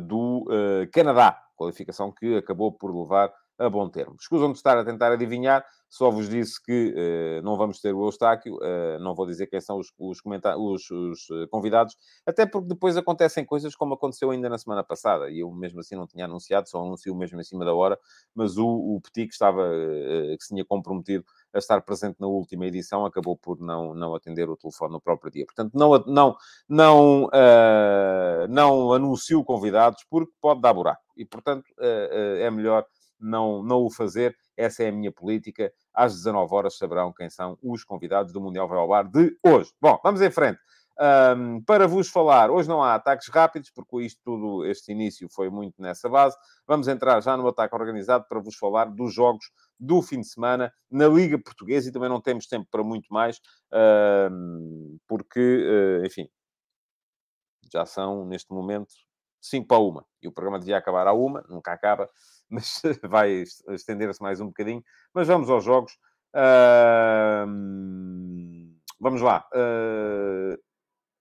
[0.02, 0.46] do
[0.92, 4.16] Canadá, qualificação que acabou por levar a bom termo.
[4.20, 8.04] Escusam de estar a tentar adivinhar, só vos disse que uh, não vamos ter o
[8.04, 12.68] Eustáquio, uh, não vou dizer quem são os, os, os, os uh, convidados, até porque
[12.68, 16.24] depois acontecem coisas como aconteceu ainda na semana passada, e eu mesmo assim não tinha
[16.24, 17.98] anunciado, só anuncio mesmo em cima da hora,
[18.34, 19.62] mas o, o Petit, que estava,
[20.36, 24.50] que se tinha comprometido a estar presente na última edição, acabou por não, não atender
[24.50, 25.46] o telefone no próprio dia.
[25.46, 26.36] Portanto, não, não,
[26.68, 27.30] não,
[28.48, 32.84] não anuncio convidados porque pode dar buraco, e portanto é melhor
[33.18, 34.37] não, não o fazer.
[34.57, 35.72] Essa é a minha política.
[35.92, 39.70] Às 19 horas saberão quem são os convidados do Mundial Vai ao Bar de hoje.
[39.81, 40.59] Bom, vamos em frente.
[40.98, 45.50] Um, para vos falar, hoje não há ataques rápidos, porque isto tudo, este início foi
[45.50, 46.37] muito nessa base.
[46.66, 49.44] Vamos entrar já no ataque organizado para vos falar dos jogos
[49.79, 53.38] do fim de semana na Liga Portuguesa e também não temos tempo para muito mais,
[54.33, 56.31] um, porque, uh, enfim,
[57.70, 58.94] já são neste momento
[59.42, 62.09] 5 para uma e o programa devia acabar à uma, nunca acaba
[62.50, 64.82] mas vai estender-se mais um bocadinho.
[65.14, 65.92] Mas vamos aos jogos.
[66.35, 67.46] Uh,
[69.00, 69.46] vamos lá.
[69.54, 70.59] Uh,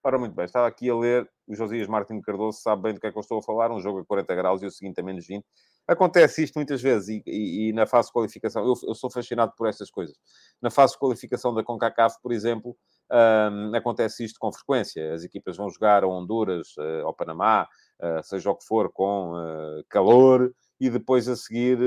[0.04, 3.06] ora, muito bem, estava aqui a ler o Josias Martins Cardoso, sabe bem do que
[3.06, 3.70] é que eu estou a falar.
[3.70, 5.44] Um jogo a 40 graus e o seguinte a menos 20.
[5.88, 9.52] Acontece isto muitas vezes e, e, e na fase de qualificação, eu, eu, sou fascinado
[9.56, 10.16] por estas coisas.
[10.60, 12.76] Na fase de qualificação da CONCACAF, por exemplo,
[13.10, 15.14] um, acontece isto com frequência.
[15.14, 17.68] As equipas vão jogar a Honduras, uh, ao Panamá,
[18.02, 21.78] uh, seja o que for, com uh, calor, e depois a seguir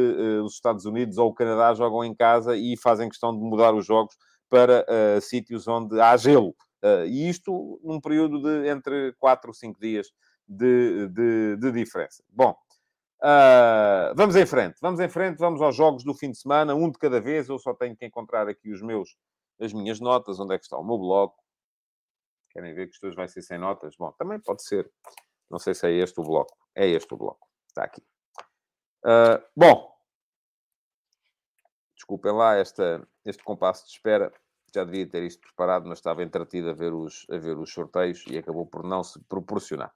[0.44, 3.86] os Estados Unidos ou o Canadá jogam em casa e fazem questão de mudar os
[3.86, 4.16] jogos
[4.50, 4.86] para
[5.22, 6.56] sítios onde há gelo.
[7.08, 10.08] e isto num período de entre 4 ou 5 dias
[10.48, 12.24] de, de, de diferença.
[12.30, 12.56] Bom,
[13.22, 16.90] Uh, vamos em frente, vamos em frente, vamos aos jogos do fim de semana, um
[16.90, 17.50] de cada vez.
[17.50, 19.18] Eu só tenho que encontrar aqui os meus,
[19.60, 21.38] as minhas notas, onde é que está o meu bloco.
[22.52, 23.96] Querem ver que isto hoje vai ser sem notas?
[23.98, 24.90] Bom, também pode ser.
[25.52, 26.56] Não sei se é este o bloco.
[26.74, 27.46] É este o bloco.
[27.68, 28.02] Está aqui.
[29.06, 29.92] Uh, bom,
[31.96, 34.32] desculpem lá esta, este compasso de espera.
[34.74, 38.24] Já devia ter isto preparado, mas estava entretido a ver os, a ver os sorteios
[38.28, 39.92] e acabou por não se proporcionar.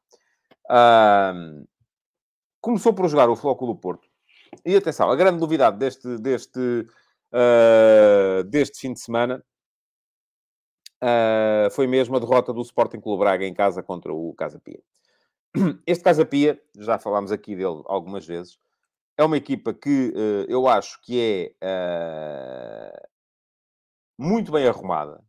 [2.59, 4.07] Começou por jogar o Flóculo Porto.
[4.65, 6.87] E atenção, a grande novidade deste, deste,
[7.33, 9.43] uh, deste fim de semana
[11.03, 14.81] uh, foi mesmo a derrota do Sporting Clube Braga em casa contra o Casa Pia.
[15.85, 18.57] Este Casa Pia, já falámos aqui dele algumas vezes,
[19.17, 23.07] é uma equipa que uh, eu acho que é
[24.17, 25.23] muito bem arrumada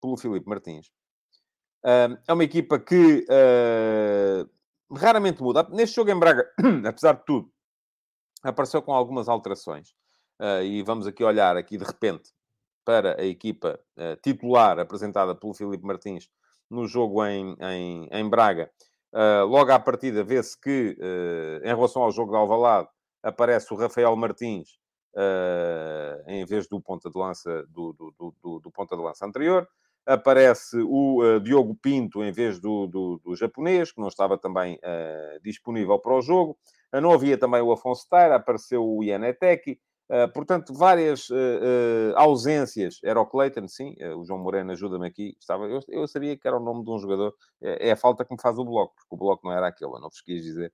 [0.00, 0.90] pelo Filipe Martins.
[1.84, 3.26] é uma equipa que
[4.96, 5.66] raramente muda.
[5.70, 6.48] Neste jogo em Braga,
[6.86, 7.52] apesar de tudo,
[8.42, 9.90] apareceu com algumas alterações.
[10.40, 12.30] Uh, e vamos aqui olhar aqui de repente
[12.84, 16.30] para a equipa uh, titular apresentada pelo Filipe Martins
[16.70, 18.70] no jogo em, em, em Braga.
[19.12, 20.96] Uh, logo à partida vê-se que,
[21.62, 22.88] em relação ao jogo de Alvalade,
[23.22, 24.78] aparece o Rafael Martins
[26.28, 29.66] em vez do ponta de lança do, do, do, do ponta de lança anterior
[30.08, 35.98] aparece o uh, Diogo Pinto em vez do, japonês, que não estava também uh, disponível
[35.98, 36.58] para o jogo.
[36.92, 39.78] Uh, não havia também o Afonso Taira, apareceu o Ianeteki.
[40.32, 41.28] Portanto, várias
[42.16, 42.98] ausências.
[43.04, 43.94] Era o Clayton, sim.
[44.16, 45.36] o João Moreno ajuda-me aqui.
[45.40, 47.34] Estava, eu, eu, sabia que era o nome de um jogador.
[47.60, 49.92] É, é, a falta que me faz o bloco, porque o bloco não era aquele,
[49.92, 50.72] eu não vos quis dizer.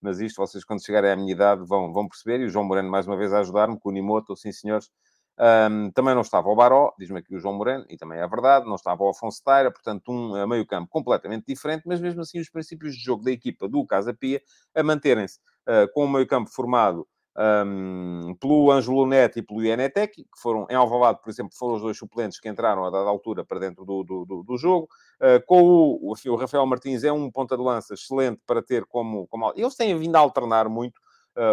[0.00, 2.40] Mas isto, vocês quando chegarem à minha idade vão, vão perceber.
[2.40, 4.90] E o João Moreno, mais uma vez, a ajudar-me, com o Nimoto, sim senhores,
[5.38, 8.66] um, também não estava o Baró, diz-me aqui o João Moreno, e também é verdade,
[8.66, 12.94] não estava o Afonso Taira, portanto, um meio-campo completamente diferente, mas mesmo assim, os princípios
[12.94, 14.40] de jogo da equipa do Casa Pia
[14.74, 20.40] a manterem-se uh, com o meio-campo formado um, pelo Ângelo Neto e pelo Ianetec, que
[20.40, 23.58] foram em Alvalade, por exemplo, foram os dois suplentes que entraram a dada altura para
[23.58, 24.88] dentro do, do, do, do jogo.
[25.20, 29.26] Uh, com o, o, Rafael Martins é um ponta de lança excelente para ter como.
[29.26, 29.52] como...
[29.56, 31.00] Eles têm vindo a alternar muito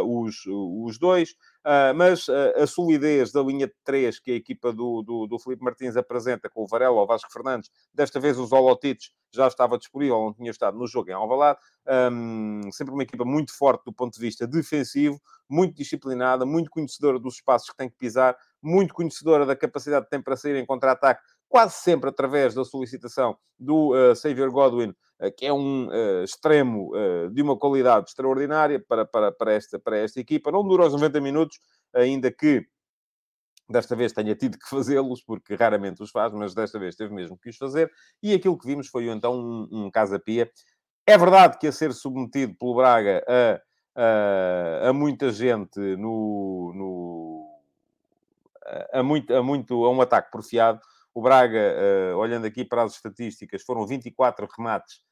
[0.06, 1.32] os, os dois.
[1.62, 5.38] Uh, mas uh, a solidez da linha de três que a equipa do, do, do
[5.38, 9.78] Felipe Martins apresenta com o Varela, o Vasco Fernandes, desta vez o Zolotites já estava
[9.78, 11.60] disponível, não tinha estado no jogo em Alvalade,
[12.12, 17.20] um, sempre uma equipa muito forte do ponto de vista defensivo, muito disciplinada, muito conhecedora
[17.20, 20.66] dos espaços que tem que pisar, muito conhecedora da capacidade que tem para sair em
[20.66, 24.96] contra-ataque, quase sempre através da solicitação do uh, Xavier Godwin,
[25.30, 26.92] que é um uh, extremo
[27.32, 30.52] de uma qualidade extraordinária para, para, para, esta, para esta equipa.
[30.52, 31.60] Não dura os 90 minutos,
[31.94, 32.66] ainda que
[33.70, 37.38] desta vez tenha tido que fazê-los, porque raramente os faz, mas desta vez teve mesmo
[37.38, 37.92] que os fazer.
[38.22, 40.50] E aquilo que vimos foi então um, um Casa-Pia.
[41.06, 43.62] É verdade que a ser submetido pelo Braga a,
[43.96, 47.62] a, a muita gente no, no
[48.94, 50.80] a, muito, a, muito, a um ataque porfiado,
[51.14, 51.76] o Braga,
[52.14, 55.11] uh, olhando aqui para as estatísticas, foram 24 remates uh,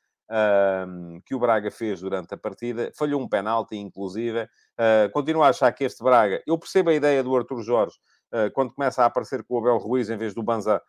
[1.26, 2.92] que o Braga fez durante a partida.
[2.96, 4.44] Falhou um penalti, inclusive.
[4.44, 6.42] Uh, continuo a achar que este Braga...
[6.46, 7.98] Eu percebo a ideia do Arthur Jorge,
[8.32, 10.82] eh, quando começa a aparecer com o Abel Ruiz em vez do Banza,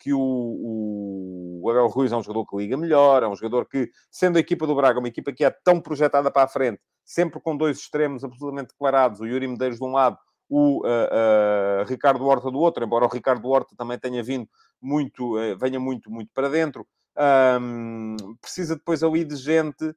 [0.00, 3.66] que o, o, o, Abel Ruiz é um jogador que liga melhor, é um jogador
[3.66, 6.80] que, sendo a equipa do Braga, uma equipa que é tão projetada para a frente,
[7.04, 11.84] sempre com dois extremos absolutamente declarados, o Yuri Medeiros de um lado o uh, uh,
[11.86, 14.48] Ricardo Horta do outro, embora o Ricardo Horta também tenha vindo
[14.80, 16.86] muito, uh, venha muito, muito para dentro.
[17.18, 19.94] Um, precisa depois ali de gente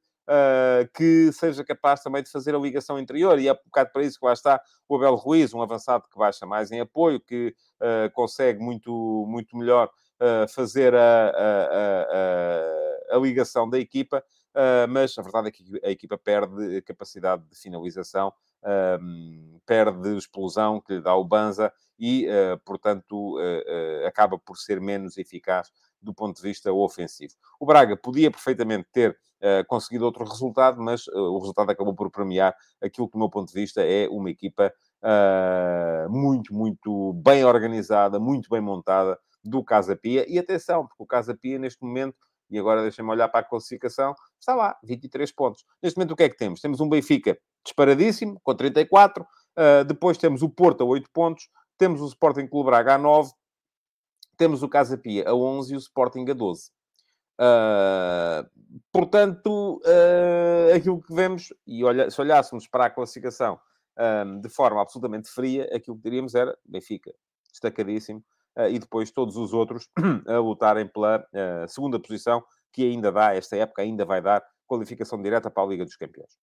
[0.94, 4.16] que seja capaz também de fazer a ligação interior, e é um bocado para isso
[4.16, 7.52] que lá está o Abel Ruiz, um avançado que baixa mais em apoio, que
[8.12, 9.90] consegue muito, muito melhor
[10.54, 14.22] fazer a, a, a, a, ligação da equipa,
[14.88, 18.32] mas a verdade é que a equipa perde capacidade de finalização
[19.66, 25.18] perde explosão que lhe dá o Banza e, uh, portanto, uh, acaba por ser menos
[25.18, 25.70] eficaz
[26.02, 27.34] do ponto de vista ofensivo.
[27.58, 29.16] O Braga podia perfeitamente ter
[29.68, 33.58] conseguido outro resultado, mas o resultado acabou por premiar aquilo que, do meu ponto de
[33.58, 34.70] vista, é uma equipa
[36.10, 40.26] muito, muito bem organizada, muito bem montada do Casa Pia.
[40.28, 42.16] E atenção, porque o Casa Pia, neste momento,
[42.50, 45.64] e agora deixem-me olhar para a classificação, está lá, 23 pontos.
[45.82, 46.60] Neste momento, o que é que temos?
[46.60, 49.22] Temos um Benfica disparadíssimo, com 34.
[49.24, 53.30] Uh, depois temos o Porto a 8 pontos, temos o Sporting Clube Braga a 9,
[54.40, 56.70] temos o Casa Pia a 11 e o Sporting a 12.
[57.38, 58.48] Uh,
[58.90, 63.60] portanto, uh, aquilo que vemos, e olha, se olhássemos para a classificação
[63.98, 67.12] um, de forma absolutamente fria, aquilo que diríamos era Benfica,
[67.52, 68.24] destacadíssimo,
[68.56, 69.90] uh, e depois todos os outros
[70.26, 71.22] a lutarem pela
[71.68, 75.84] segunda posição, que ainda dá, esta época ainda vai dar qualificação direta para a Liga
[75.84, 76.38] dos Campeões.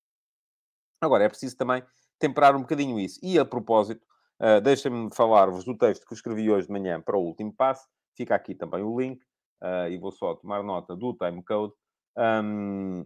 [1.02, 1.84] Agora, é preciso também
[2.20, 3.20] temperar um bocadinho isso.
[3.24, 4.06] E a propósito,
[4.40, 7.88] uh, deixem-me falar-vos do texto que escrevi hoje de manhã para o último passo.
[8.16, 9.22] Fica aqui também o link.
[9.62, 11.74] Uh, e vou só tomar nota do timecode.
[12.16, 13.04] Um,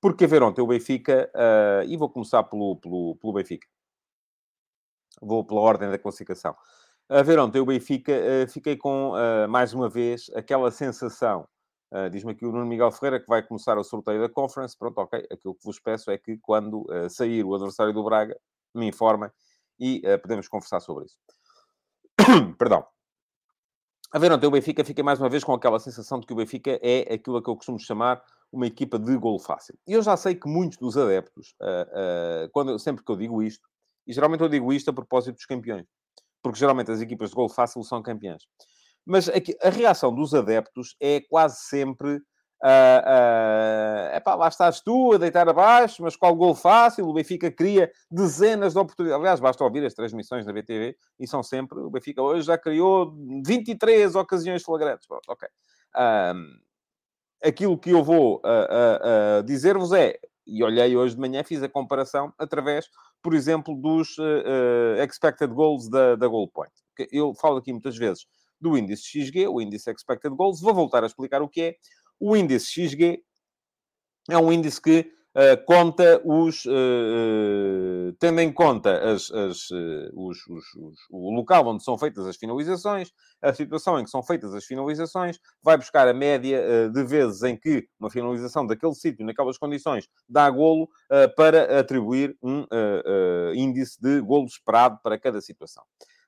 [0.00, 3.66] porque a ver ontem o Benfica, uh, e vou começar pelo, pelo, pelo Benfica.
[5.20, 6.54] Vou pela ordem da classificação.
[7.08, 9.12] A ver ontem o Benfica, uh, fiquei com,
[9.48, 11.48] mais uma vez, aquela sensação
[11.92, 14.76] Uh, Diz-me aqui o Nuno Miguel Ferreira que vai começar o sorteio da Conference.
[14.76, 15.26] Pronto, ok.
[15.30, 18.36] Aquilo que vos peço é que quando uh, sair o adversário do Braga,
[18.74, 19.30] me informem
[19.78, 21.16] e uh, podemos conversar sobre isso.
[22.58, 22.86] Perdão.
[24.12, 26.36] A ver, ontem o Benfica fica mais uma vez com aquela sensação de que o
[26.36, 29.76] Benfica é aquilo a que eu costumo chamar uma equipa de golo fácil.
[29.86, 31.54] E eu já sei que muitos dos adeptos,
[32.52, 33.68] quando, sempre que eu digo isto,
[34.06, 35.84] e geralmente eu digo isto a propósito dos campeões,
[36.40, 38.44] porque geralmente as equipas de golo fácil são campeãs.
[39.04, 42.20] Mas a reação dos adeptos é quase sempre.
[42.62, 47.06] Uh, uh, epá, lá estás tu a deitar abaixo, mas qual gol fácil?
[47.06, 49.20] O Benfica cria dezenas de oportunidades.
[49.20, 51.78] Aliás, basta ouvir as transmissões da BTV e são sempre.
[51.78, 53.14] O Benfica hoje já criou
[53.44, 55.06] 23 ocasiões flagrantes.
[55.06, 55.48] Pronto, ok.
[55.94, 61.68] Uh, aquilo que eu vou uh, dizer-vos é, e olhei hoje de manhã, fiz a
[61.68, 62.88] comparação através,
[63.22, 64.16] por exemplo, dos
[65.04, 66.72] expected goals da, da Goal Point.
[67.10, 68.26] Eu falo aqui muitas vezes
[68.60, 70.60] do índice XG, o índice Expected Goals.
[70.60, 71.76] Vou voltar a explicar o que é.
[72.18, 73.22] O índice XG
[74.30, 76.64] é um índice que uh, conta os...
[76.64, 82.26] Uh, tendo em conta as, as, uh, os, os, os, o local onde são feitas
[82.26, 83.10] as finalizações,
[83.42, 87.56] a situação em que são feitas as finalizações, vai buscar a média de vezes em
[87.56, 90.88] que uma finalização daquele sítio, naquelas condições, dá golo,
[91.36, 92.64] para atribuir um
[93.54, 95.84] índice de golo esperado para cada situação.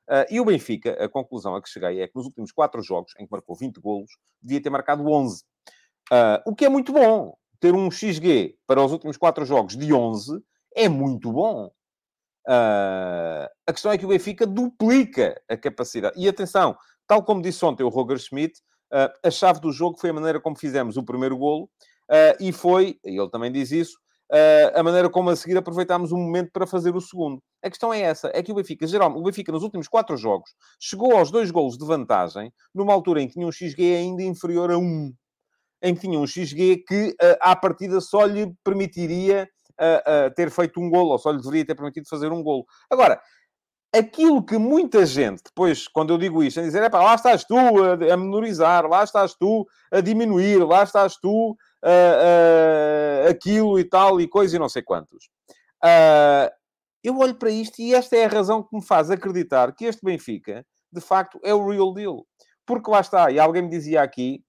[0.09, 3.13] Uh, e o Benfica, a conclusão a que cheguei é que nos últimos quatro jogos,
[3.19, 5.45] em que marcou 20 golos, devia ter marcado 11.
[6.13, 7.37] Uh, o que é muito bom.
[7.61, 10.41] Ter um XG para os últimos quatro jogos de 11
[10.75, 11.67] é muito bom.
[12.47, 16.19] Uh, a questão é que o Benfica duplica a capacidade.
[16.19, 18.61] E atenção, tal como disse ontem o Roger Schmidt,
[19.23, 21.69] a chave do jogo foi a maneira como fizemos o primeiro golo
[22.41, 23.99] e foi, e ele também diz isso,
[24.33, 27.43] uh, a maneira como a seguir aproveitámos o momento para fazer o segundo.
[27.63, 30.51] A questão é essa, é que o Benfica, geral, o Benfica nos últimos quatro jogos
[30.81, 34.71] chegou aos dois golos de vantagem, numa altura em que tinha um XG ainda inferior
[34.71, 35.13] a um.
[35.83, 39.49] Em que tinha um XG que, uh, à partida, só lhe permitiria
[39.81, 42.65] uh, ter feito um golo, ou só lhe deveria ter permitido fazer um golo.
[42.91, 43.21] Agora,
[43.95, 47.45] aquilo que muita gente, depois, quando eu digo isto, a dizer, é pá, lá estás
[47.45, 53.79] tu a, a menorizar, lá estás tu a diminuir, lá estás tu uh, uh, aquilo
[53.79, 55.29] e tal, e coisa e não sei quantos.
[55.83, 56.51] Uh,
[57.03, 60.05] eu olho para isto e esta é a razão que me faz acreditar que este
[60.05, 62.27] Benfica, de facto, é o real deal.
[62.67, 64.43] Porque lá está, e alguém me dizia aqui,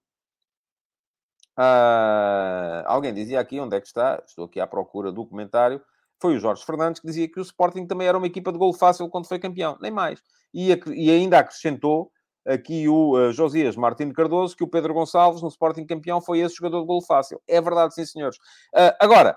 [2.86, 4.22] alguém dizia aqui, onde é que está?
[4.26, 5.80] Estou aqui à procura do comentário,
[6.20, 8.72] foi o Jorge Fernandes que dizia que o Sporting também era uma equipa de gol
[8.72, 10.22] fácil quando foi campeão, nem mais.
[10.52, 12.10] E, e ainda acrescentou
[12.46, 16.56] aqui o uh, Josias Martins Cardoso, que o Pedro Gonçalves, no Sporting campeão, foi esse
[16.56, 17.40] jogador de golo fácil.
[17.48, 18.36] É verdade, sim, senhores.
[18.74, 19.36] Uh, agora,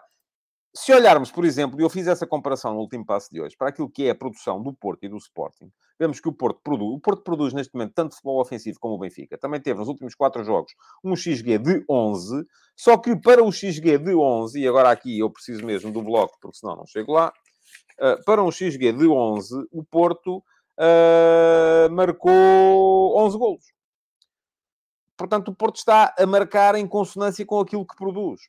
[0.76, 3.70] se olharmos, por exemplo, e eu fiz essa comparação no último passo de hoje, para
[3.70, 6.96] aquilo que é a produção do Porto e do Sporting, vemos que o Porto produz,
[6.96, 9.38] o Porto produz neste momento tanto futebol ofensivo como o Benfica.
[9.38, 14.00] Também teve nos últimos quatro jogos um XG de 11, só que para o XG
[14.00, 17.32] de 11, e agora aqui eu preciso mesmo do bloco, porque senão não chego lá,
[18.00, 20.38] uh, para um XG de 11, o Porto
[20.80, 23.74] uh, marcou 11 golos.
[25.16, 28.42] Portanto, o Porto está a marcar em consonância com aquilo que produz.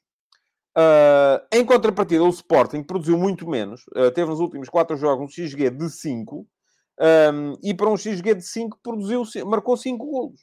[0.77, 3.83] Uh, em contrapartida, o Sporting produziu muito menos.
[3.89, 6.47] Uh, teve nos últimos 4 jogos um XG de 5.
[7.01, 10.41] Um, e para um XG de 5 produziu, marcou 5 golos.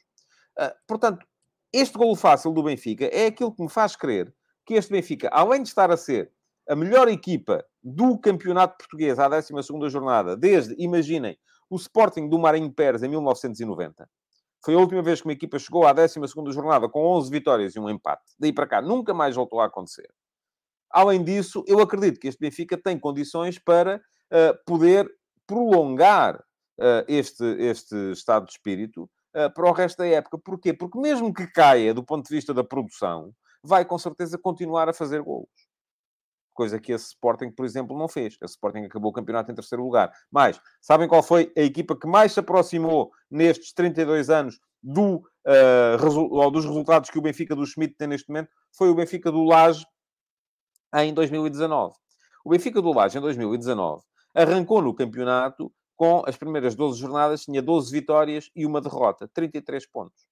[0.58, 1.26] Uh, portanto,
[1.72, 5.62] este golo fácil do Benfica é aquilo que me faz crer que este Benfica, além
[5.62, 6.30] de estar a ser
[6.68, 11.36] a melhor equipa do campeonato português à 12ª jornada, desde, imaginem,
[11.68, 14.08] o Sporting do Marinho Pérez em 1990.
[14.64, 16.20] Foi a última vez que uma equipa chegou à 12
[16.52, 18.22] jornada com 11 vitórias e um empate.
[18.38, 20.08] Daí para cá, nunca mais voltou a acontecer.
[20.92, 25.08] Além disso, eu acredito que este Benfica tem condições para uh, poder
[25.46, 30.38] prolongar uh, este, este estado de espírito uh, para o resto da época.
[30.38, 30.72] Porquê?
[30.72, 33.32] Porque mesmo que caia do ponto de vista da produção,
[33.62, 35.48] vai com certeza continuar a fazer golos.
[36.52, 38.36] coisa que esse Sporting, por exemplo, não fez.
[38.42, 40.12] A Sporting acabou o campeonato em terceiro lugar.
[40.30, 46.50] Mas, sabem qual foi a equipa que mais se aproximou nestes 32 anos do, uh,
[46.50, 48.50] dos resultados que o Benfica do Schmidt tem neste momento?
[48.76, 49.86] Foi o Benfica do Laje
[50.94, 51.94] em 2019.
[52.44, 54.02] O Benfica do Laje, em 2019,
[54.34, 59.86] arrancou no campeonato com as primeiras 12 jornadas, tinha 12 vitórias e uma derrota, 33
[59.86, 60.26] pontos.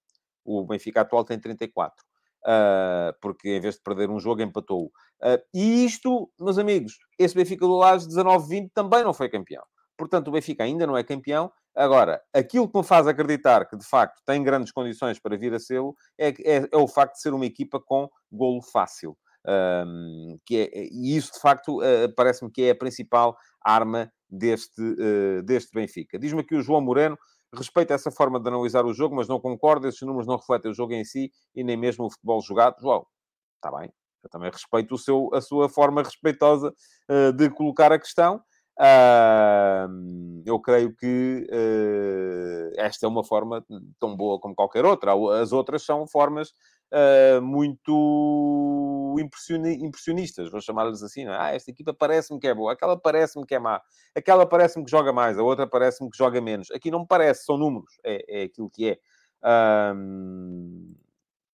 [0.45, 2.05] O Benfica atual tem 34.
[2.43, 4.87] Uh, ah, porque em vez de perder um jogo, empatou.
[5.23, 9.63] Uh, e isto, meus amigos, esse Benfica do Laje 19-20 também não foi campeão.
[9.97, 11.53] Portanto, o Benfica ainda não é campeão.
[11.77, 15.59] Agora, aquilo que me faz acreditar que, de facto, tem grandes condições para vir a
[15.59, 15.81] ser
[16.19, 19.17] é, é, é o facto de ser uma equipa com golo fácil.
[19.47, 24.81] Um, que é, e isso, de facto, uh, parece-me que é a principal arma deste,
[24.81, 26.19] uh, deste Benfica.
[26.19, 27.19] Diz-me aqui o João Moreno,
[27.55, 30.75] respeita essa forma de analisar o jogo, mas não concorda, esses números não refletem o
[30.75, 32.81] jogo em si e nem mesmo o futebol jogado.
[32.81, 33.07] João,
[33.57, 33.91] está bem,
[34.23, 36.75] eu também respeito o seu, a sua forma respeitosa
[37.11, 38.43] uh, de colocar a questão.
[38.79, 43.63] Uh, eu creio que uh, esta é uma forma
[43.99, 45.13] tão boa como qualquer outra.
[45.41, 46.51] As outras são formas
[46.93, 47.43] uh,
[49.11, 49.37] muito
[49.85, 51.27] impressionistas, vou chamar-lhes assim.
[51.27, 51.37] É?
[51.37, 53.81] Ah, esta equipa parece-me que é boa, aquela parece-me que é má,
[54.15, 56.71] aquela parece-me que joga mais, a outra parece-me que joga menos.
[56.71, 58.99] Aqui não me parece, são números, é, é aquilo que é.
[59.95, 60.95] Um,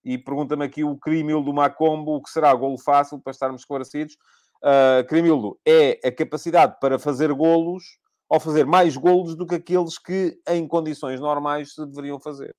[0.05, 4.17] e pergunta-me aqui o Crimil do Macombo, o que será golo fácil, para estarmos esclarecidos.
[4.63, 7.99] Uh, Crimildo, é a capacidade para fazer golos
[8.29, 12.55] ou fazer mais golos do que aqueles que, em condições normais, se deveriam fazer.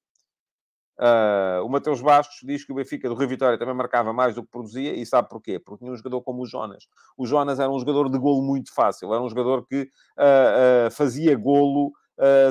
[1.00, 4.44] Uh, o Mateus Bastos diz que o Benfica do Rio Vitória também marcava mais do
[4.44, 5.60] que produzia, e sabe porquê?
[5.60, 6.88] Porque tinha um jogador como o Jonas.
[7.16, 10.92] O Jonas era um jogador de golo muito fácil, era um jogador que uh, uh,
[10.92, 11.94] fazia golo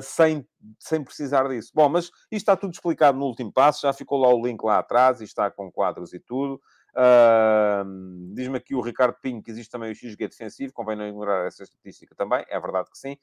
[0.01, 0.47] sem,
[0.79, 1.73] sem precisar disso.
[1.75, 4.79] Bom, mas isto está tudo explicado no último passo, já ficou lá o link lá
[4.79, 6.61] atrás, e está com quadros e tudo.
[8.33, 11.65] Diz-me aqui o Ricardo Pinho que existe também o XG defensivo, convém não ignorar essa
[11.65, 13.17] estatística também, é verdade que sim.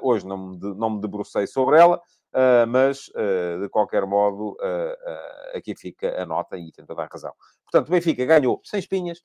[0.00, 2.00] hoje não me, de, não me debrucei sobre ela.
[2.32, 7.08] Uh, mas, uh, de qualquer modo, uh, aqui fica a nota e tem toda a
[7.10, 7.32] razão.
[7.64, 9.20] Portanto, o Benfica ganhou sem espinhas,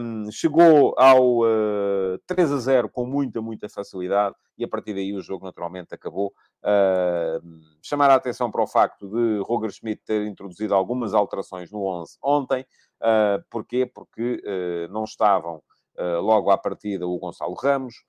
[0.00, 1.40] um, chegou ao
[2.24, 6.32] 3 a 0 com muita, muita facilidade e a partir daí o jogo naturalmente acabou.
[7.82, 12.16] chamar a atenção para o facto de Roger Schmidt ter introduzido algumas alterações no 11
[12.22, 12.64] ontem.
[13.50, 13.86] porquê?
[13.92, 14.40] Porque
[14.90, 15.60] não estavam
[16.22, 18.04] logo à partida o Gonçalo Ramos,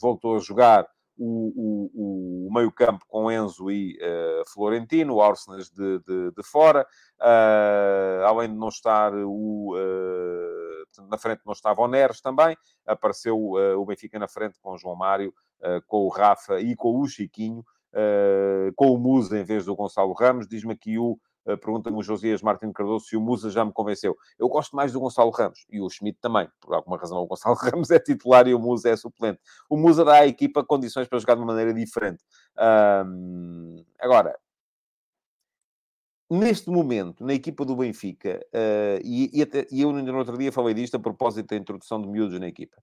[0.00, 0.86] voltou a jogar
[1.22, 6.86] o, o, o meio-campo com Enzo e uh, Florentino, Arsenas de, de, de fora,
[7.20, 9.76] uh, além de não estar o.
[9.76, 14.76] Uh, na frente não estava o Neres também, apareceu o Benfica na frente com o
[14.76, 15.32] João Mário,
[15.86, 17.64] com o Rafa e com o Chiquinho,
[18.74, 20.48] com o Musa em vez do Gonçalo Ramos.
[20.48, 24.16] Diz-me aqui o pergunta-me o Josias Martins Cardoso se o Musa já me convenceu.
[24.38, 26.48] Eu gosto mais do Gonçalo Ramos e o Schmidt também.
[26.60, 29.40] Por alguma razão, o Gonçalo Ramos é titular e o Musa é suplente.
[29.68, 32.22] O Musa dá à equipa condições para jogar de uma maneira diferente.
[33.98, 34.36] Agora,
[36.30, 40.38] neste momento, na equipa do Benfica, uh, e, e, até, e eu ainda no outro
[40.38, 42.80] dia falei disto a propósito da introdução de miúdos na equipa.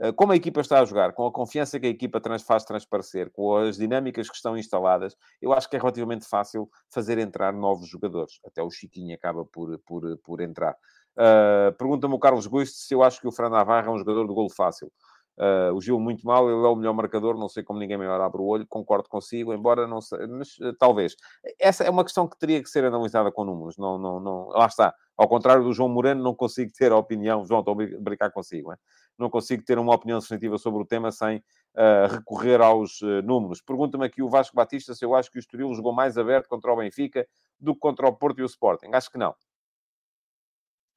[0.00, 3.30] Eh, como a equipa está a jogar, com a confiança que a equipa faz transparecer,
[3.30, 7.88] com as dinâmicas que estão instaladas, eu acho que é relativamente fácil fazer entrar novos
[7.88, 8.40] jogadores.
[8.46, 10.74] Até o Chiquinho acaba por, por, por entrar.
[11.16, 14.26] Uh, Pergunta-me o Carlos Guiste se eu acho que o Fran Navarro é um jogador
[14.26, 14.90] de golo fácil.
[15.38, 18.20] Uh, o Gil muito mal, ele é o melhor marcador, não sei como ninguém melhor
[18.20, 21.16] abre o olho, concordo consigo, embora não sei, mas uh, talvez.
[21.58, 24.66] Essa é uma questão que teria que ser analisada com números, não, não, não, lá
[24.66, 24.94] está.
[25.16, 28.72] Ao contrário do João Moreno, não consigo ter a opinião, João, estou a brincar consigo,
[29.20, 33.60] não consigo ter uma opinião definitiva sobre o tema sem uh, recorrer aos números.
[33.60, 36.72] Pergunta-me aqui o Vasco Batista se eu acho que o Estoril jogou mais aberto contra
[36.72, 37.26] o Benfica
[37.58, 38.90] do que contra o Porto e o Sporting.
[38.92, 39.34] Acho que não.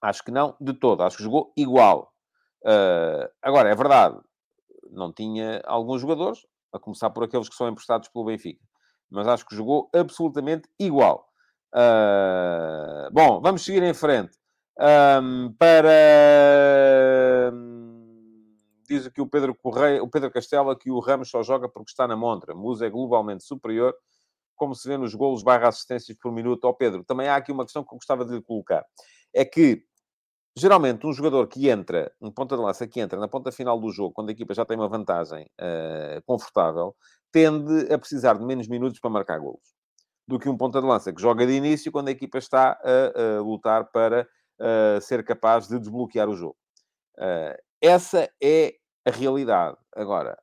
[0.02, 1.02] Acho que não, de todo.
[1.04, 2.14] Acho que jogou igual.
[2.64, 4.20] Uh, agora, é verdade,
[4.90, 8.62] não tinha alguns jogadores, a começar por aqueles que são emprestados pelo Benfica.
[9.10, 11.28] Mas acho que jogou absolutamente igual.
[11.74, 14.38] Uh, bom, vamos seguir em frente.
[14.80, 15.92] Um, para.
[18.88, 22.08] Diz aqui o Pedro Correia, o Pedro Castela que o Ramos só joga porque está
[22.08, 22.54] na montra.
[22.54, 23.96] Musa é globalmente superior,
[24.56, 26.66] como se vê nos golos barra assistências por minuto.
[26.66, 28.86] Ó oh, Pedro, também há aqui uma questão que eu gostava de lhe colocar.
[29.34, 29.86] É que
[30.56, 33.90] Geralmente, um jogador que entra, um ponta de lança que entra na ponta final do
[33.90, 36.96] jogo, quando a equipa já tem uma vantagem uh, confortável,
[37.32, 39.74] tende a precisar de menos minutos para marcar golos
[40.28, 43.38] do que um ponta de lança que joga de início quando a equipa está a,
[43.38, 44.28] a lutar para
[44.60, 46.56] uh, ser capaz de desbloquear o jogo.
[47.18, 48.76] Uh, essa é
[49.06, 49.78] a realidade.
[49.94, 50.42] Agora,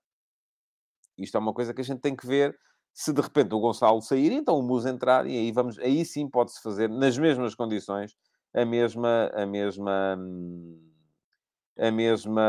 [1.17, 2.57] isto é uma coisa que a gente tem que ver.
[2.93, 6.29] Se de repente o Gonçalo sair, então o Musa entrar, e aí, vamos, aí sim
[6.29, 8.15] pode-se fazer, nas mesmas condições,
[8.53, 10.19] a mesma, a mesma,
[11.79, 12.43] a mesma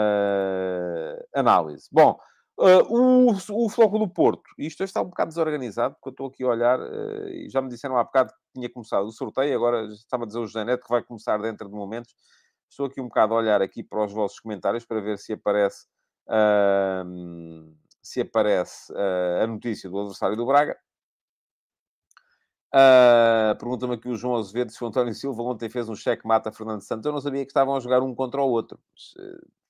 [1.33, 1.87] análise.
[1.91, 2.19] Bom,
[2.59, 6.43] Uh, o, o Floco do Porto, isto está um bocado desorganizado, porque eu estou aqui
[6.43, 9.85] a olhar uh, e já me disseram há bocado que tinha começado o sorteio, agora
[9.87, 12.13] estava a dizer o José Neto que vai começar dentro de momentos.
[12.71, 15.87] Estou aqui um bocado a olhar aqui para os vossos comentários para ver se aparece,
[16.27, 18.93] uh, se aparece
[19.43, 20.79] a notícia do adversário do Braga.
[23.59, 27.05] Pergunta-me aqui o João Azevedo se o António Silva ontem fez um cheque-mata Fernando Santos.
[27.05, 28.79] Eu não sabia que estavam a jogar um contra o outro.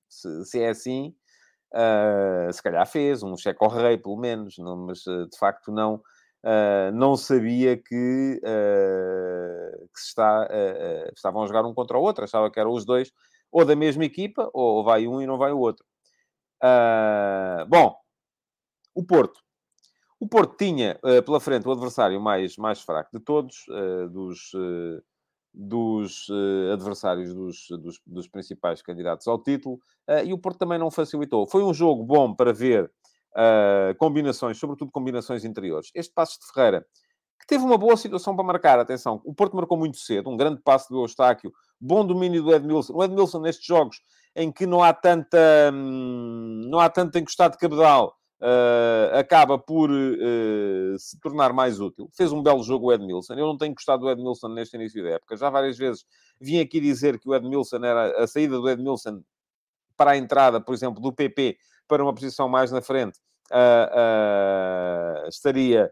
[0.08, 1.16] Se, se é assim,
[1.74, 5.72] Uh, se calhar fez um cheque ao rei, pelo menos, não, mas uh, de facto
[5.72, 6.04] não,
[6.44, 8.42] uh, não sabia que,
[9.94, 10.48] que se está,
[11.16, 13.12] estavam a jogar um contra o outro, achava que eram os dois,
[13.52, 15.86] ou da mesma equipa, ou vai um e não vai o outro.
[17.68, 17.96] bom,
[18.96, 19.40] o Porto.
[20.20, 23.66] O Porto tinha pela frente o adversário mais, mais fraco de todos,
[24.12, 24.52] dos
[25.54, 29.76] dos uh, adversários dos, dos, dos, principais candidatos ao título,
[30.10, 31.46] uh, e o Porto também não facilitou.
[31.46, 32.92] Foi um jogo bom para ver
[33.36, 35.90] uh, combinações, sobretudo combinações interiores.
[35.94, 36.86] Este passo de Ferreira,
[37.40, 40.62] que teve uma boa situação para marcar, atenção, o Porto marcou muito cedo, um grande
[40.62, 42.94] passo do Eustáquio, bom domínio do Edmilson.
[42.94, 44.02] O Edmilson, nestes jogos
[44.36, 45.38] em que não há tanta,
[45.74, 52.10] hum, não há tanto encostado de cabedal, uh, acaba por uh, se tornar mais útil.
[52.16, 53.34] Fez um belo jogo o Edmilson.
[53.34, 55.38] Eu não tenho gostado do Edmilson neste início da época.
[55.38, 56.06] Já várias vezes
[56.40, 59.22] vim aqui dizer que o Edmilson era a saída do Edmilson
[59.96, 61.58] para a entrada, por exemplo, do PP
[61.92, 63.20] para uma posição mais na frente,
[63.52, 65.92] uh, estaria,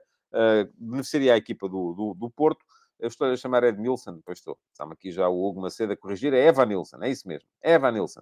[0.78, 2.64] beneficiaria a equipa do, do, do Porto.
[2.98, 4.58] Eu estou a chamar Edmilson, depois estou.
[4.72, 6.34] Está-me aqui já o Hugo Macedo a corrigir.
[6.34, 7.46] É Evanilson, é isso mesmo.
[7.62, 8.22] É Evanilson.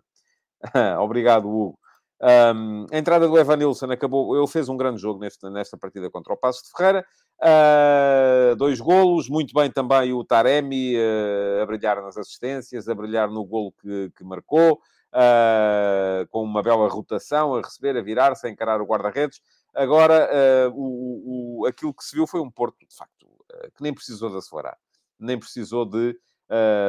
[0.99, 1.77] Obrigado, Hugo.
[2.19, 6.33] Um, a entrada do Evanilson acabou, ele fez um grande jogo nesta, nesta partida contra
[6.33, 7.05] o Passo de Ferreira.
[7.39, 13.29] Uh, dois golos, muito bem também o Taremi uh, a brilhar nas assistências, a brilhar
[13.29, 14.79] no golo que, que marcou,
[15.17, 19.41] uh, com uma bela rotação, a receber, a virar-se, a encarar o guarda-redes.
[19.75, 20.27] Agora,
[20.73, 23.27] o, o, aquilo que se viu foi um Porto, de facto,
[23.75, 24.75] que nem precisou de acelerar,
[25.19, 26.17] nem precisou de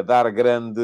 [0.07, 0.81] dar grande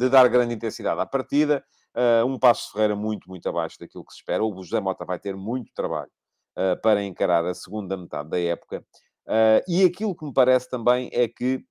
[0.00, 1.64] de dar grande intensidade à partida.
[1.94, 4.42] Uh, um Passo Ferreira muito, muito abaixo daquilo que se espera.
[4.44, 6.10] O José Mota vai ter muito trabalho
[6.56, 8.84] uh, para encarar a segunda metade da época.
[9.26, 11.64] Uh, e aquilo que me parece também é que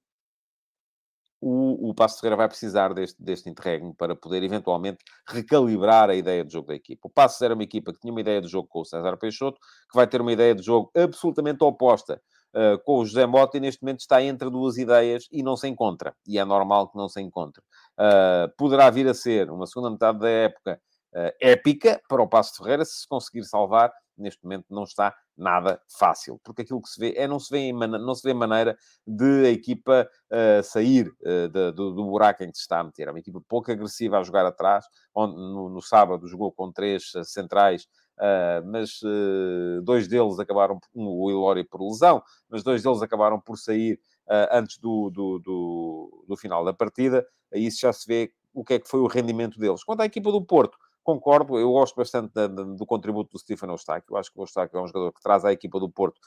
[1.41, 6.43] o, o Passo Ferreira vai precisar deste, deste interregno para poder eventualmente recalibrar a ideia
[6.43, 7.07] de jogo da equipa.
[7.07, 9.59] O Passo era uma equipa que tinha uma ideia de jogo com o César Peixoto,
[9.89, 12.21] que vai ter uma ideia de jogo absolutamente oposta
[12.53, 15.67] uh, com o José Mota e neste momento está entre duas ideias e não se
[15.67, 16.13] encontra.
[16.27, 17.61] E é normal que não se encontre.
[17.97, 20.81] Uh, poderá vir a ser uma segunda metade da época
[21.15, 23.91] uh, épica para o Passo Ferreira se conseguir salvar.
[24.21, 27.71] Neste momento não está nada fácil, porque aquilo que se vê é não se vê,
[27.71, 32.51] não se vê maneira de a equipa uh, sair uh, de, do, do, buraco em
[32.51, 33.07] que se está a meter.
[33.07, 37.11] É uma equipa pouco agressiva a jogar atrás, onde no, no sábado jogou com três
[37.23, 37.87] centrais
[38.19, 43.39] Uh, mas uh, dois deles acabaram, um, o Ilori por lesão, mas dois deles acabaram
[43.39, 43.93] por sair
[44.27, 47.25] uh, antes do, do, do, do, final da partida.
[47.53, 49.85] Aí já se vê o que é que foi o rendimento deles.
[49.85, 50.77] Quanto à equipa do Porto,
[51.13, 54.13] concordo, eu gosto bastante da, da, do contributo do Stefano Eustáquio.
[54.13, 56.19] Eu acho que o Eustáquio é um jogador que traz à equipa do Porto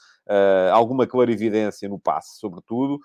[0.71, 2.99] alguma clarividência no passe, sobretudo,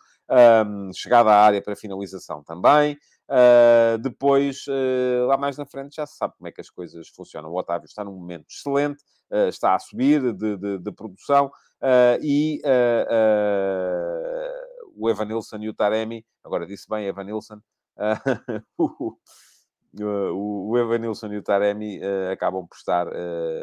[0.67, 2.99] um, chegada à área para finalização também.
[3.29, 7.09] Uh, depois, uh, lá mais na frente, já se sabe como é que as coisas
[7.09, 7.51] funcionam.
[7.51, 11.51] O Otávio está num momento excelente, uh, está a subir de, de, de produção
[12.21, 12.61] e
[14.97, 17.61] o Evanilson e o Taremi, agora disse bem Evanilson,
[20.01, 23.07] o, o, Evanilson e o Taremi acabam por estar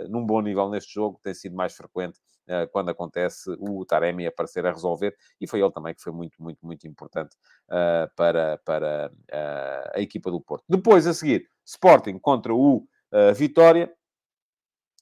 [0.10, 4.66] num bom nível neste jogo, tem sido mais frequente eh, quando acontece o Taremi aparecer
[4.68, 7.36] a resolver, e foi ele também que foi muito, muito, muito importante
[7.70, 10.64] uh, para, para uh, a equipa do Porto.
[10.70, 12.88] Depois, a seguir, Sporting contra o
[13.34, 13.92] Vitória,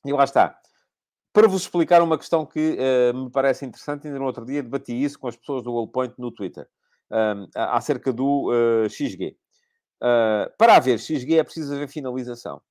[0.05, 0.57] e lá está.
[1.33, 2.77] Para vos explicar uma questão que
[3.15, 6.31] me parece interessante, ainda no outro dia debati isso com as pessoas do Wallpoint no
[6.31, 6.67] Twitter,
[7.55, 8.51] acerca do
[8.87, 9.35] XG.
[10.57, 12.61] Para haver XG é preciso haver finalização.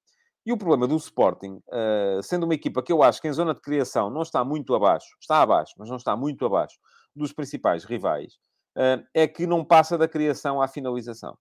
[0.44, 3.54] E o problema do Sporting, uh, sendo uma equipa que eu acho que em zona
[3.54, 6.78] de criação não está muito abaixo, está abaixo, mas não está muito abaixo
[7.14, 8.34] dos principais rivais,
[8.76, 11.36] uh, é que não passa da criação à finalização.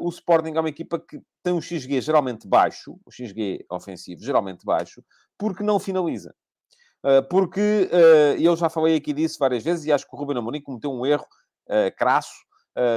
[0.00, 4.64] O Sporting é uma equipa que tem um XG geralmente baixo, o XG ofensivo geralmente
[4.64, 5.04] baixo,
[5.38, 6.34] porque não finaliza.
[7.30, 7.88] porque
[8.40, 11.06] eu já falei aqui disso várias vezes e acho que o Ruben Amorim cometeu um
[11.06, 11.24] erro
[11.96, 12.43] crasso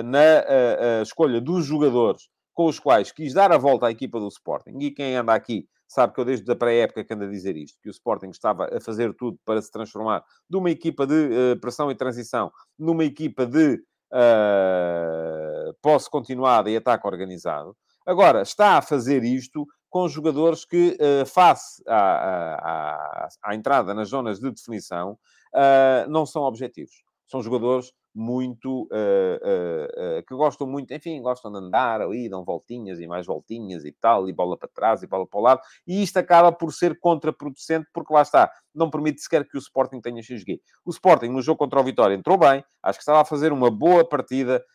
[0.05, 4.77] na escolha dos jogadores com os quais quis dar a volta à equipa do Sporting.
[4.79, 7.79] E quem anda aqui sabe que eu desde a pré-época que ando a dizer isto,
[7.81, 11.13] que o Sporting estava a fazer tudo para se transformar de uma equipa de
[11.53, 13.75] uh, pressão e transição numa equipa de
[14.11, 17.75] uh, posse continuada e ataque organizado.
[18.05, 24.09] Agora, está a fazer isto com jogadores que, uh, face à, à, à, entrada nas
[24.09, 25.17] zonas de definição,
[25.53, 27.03] uh, não são objetivos.
[27.27, 32.43] São jogadores muito uh, uh, uh, que gostam muito, enfim, gostam de andar ali, dão
[32.43, 35.61] voltinhas e mais voltinhas e tal, e bola para trás e bola para o lado,
[35.85, 40.01] e isto acaba por ser contraproducente, porque lá está, não permite sequer que o Sporting
[40.01, 40.59] tenha XG.
[40.83, 43.69] O Sporting, no jogo contra o Vitória, entrou bem, acho que estava a fazer uma
[43.69, 44.65] boa partida,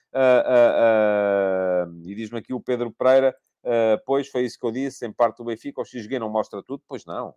[2.04, 3.34] e diz-me aqui o Pedro Pereira.
[4.06, 6.84] pois foi isso que eu disse, em parte do Benfica, o XG não mostra tudo,
[6.86, 7.34] pois não,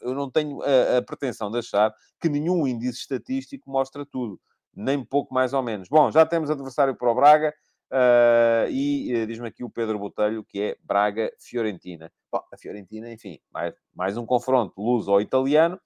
[0.00, 4.40] eu não tenho a, a pretensão de achar que nenhum índice estatístico mostra tudo
[4.76, 5.88] nem pouco mais ou menos.
[5.88, 7.54] Bom, já temos adversário para o Braga
[7.90, 12.12] uh, e uh, diz-me aqui o Pedro Botelho que é Braga-Fiorentina.
[12.30, 15.80] Bom, a Fiorentina, enfim, mais, mais um confronto luso ou italiano.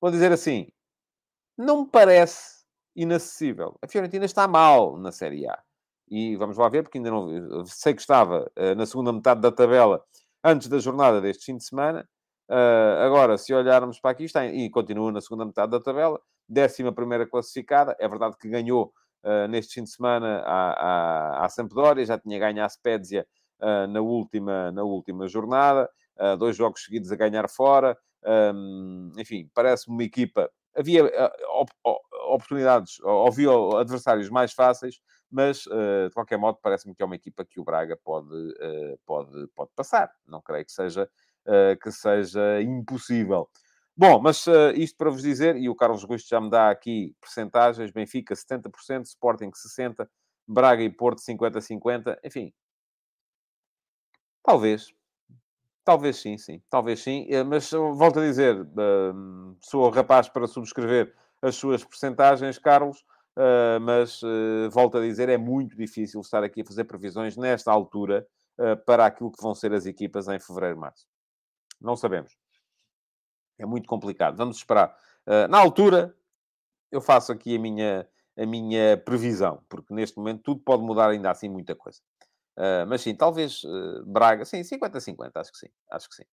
[0.00, 0.68] Vou dizer assim,
[1.56, 2.64] não me parece
[2.94, 3.78] inacessível.
[3.82, 5.58] A Fiorentina está mal na Série A.
[6.08, 7.64] E vamos lá ver, porque ainda não...
[7.64, 10.04] Sei que estava uh, na segunda metade da tabela
[10.44, 12.08] antes da jornada deste fim de semana.
[13.06, 17.26] Agora, se olharmos para aqui, está e continua na segunda metade da tabela, décima primeira
[17.26, 17.96] classificada.
[17.98, 18.92] É verdade que ganhou
[19.24, 20.72] uh, neste fim de semana à,
[21.40, 23.26] à, à Sampdoria, já tinha ganho a Spezia
[23.60, 25.88] uh, na, última, na última jornada,
[26.38, 27.98] dois jogos seguidos a ganhar fora.
[28.24, 30.48] Um, enfim, parece-me uma equipa.
[30.76, 31.04] Havia
[31.50, 31.70] op
[32.28, 37.58] oportunidades, havia adversários mais fáceis, mas de qualquer modo parece-me que é uma equipa que
[37.58, 38.54] o Braga pode,
[39.04, 40.10] pode, pode passar.
[40.26, 41.08] Não creio que seja
[41.46, 43.48] uh, que seja impossível.
[43.96, 47.14] Bom, mas uh, isto para vos dizer, e o Carlos Gusto já me dá aqui
[47.20, 50.08] percentagens, Benfica 70%, Sporting 60%,
[50.48, 52.52] Braga e Porto 50-50, enfim.
[54.42, 54.92] Talvez.
[55.84, 56.62] Talvez sim, sim.
[56.70, 57.26] Talvez sim.
[57.28, 63.00] Eh, mas volto a dizer, uh, sou rapaz para subscrever as suas percentagens, Carlos,
[63.38, 64.20] uh, mas
[64.70, 68.26] volto a dizer, é muito difícil estar aqui a fazer previsões nesta altura
[68.86, 71.06] para aquilo que vão ser as equipas em fevereiro, março.
[71.80, 72.41] Não sabemos.
[73.62, 74.36] É muito complicado.
[74.36, 74.96] Vamos esperar.
[75.26, 76.14] Uh, na altura,
[76.90, 81.30] eu faço aqui a minha, a minha previsão, porque neste momento tudo pode mudar ainda
[81.30, 82.00] assim muita coisa.
[82.58, 86.24] Uh, mas sim, talvez uh, Braga, sim, 50-50, acho que sim, acho que sim.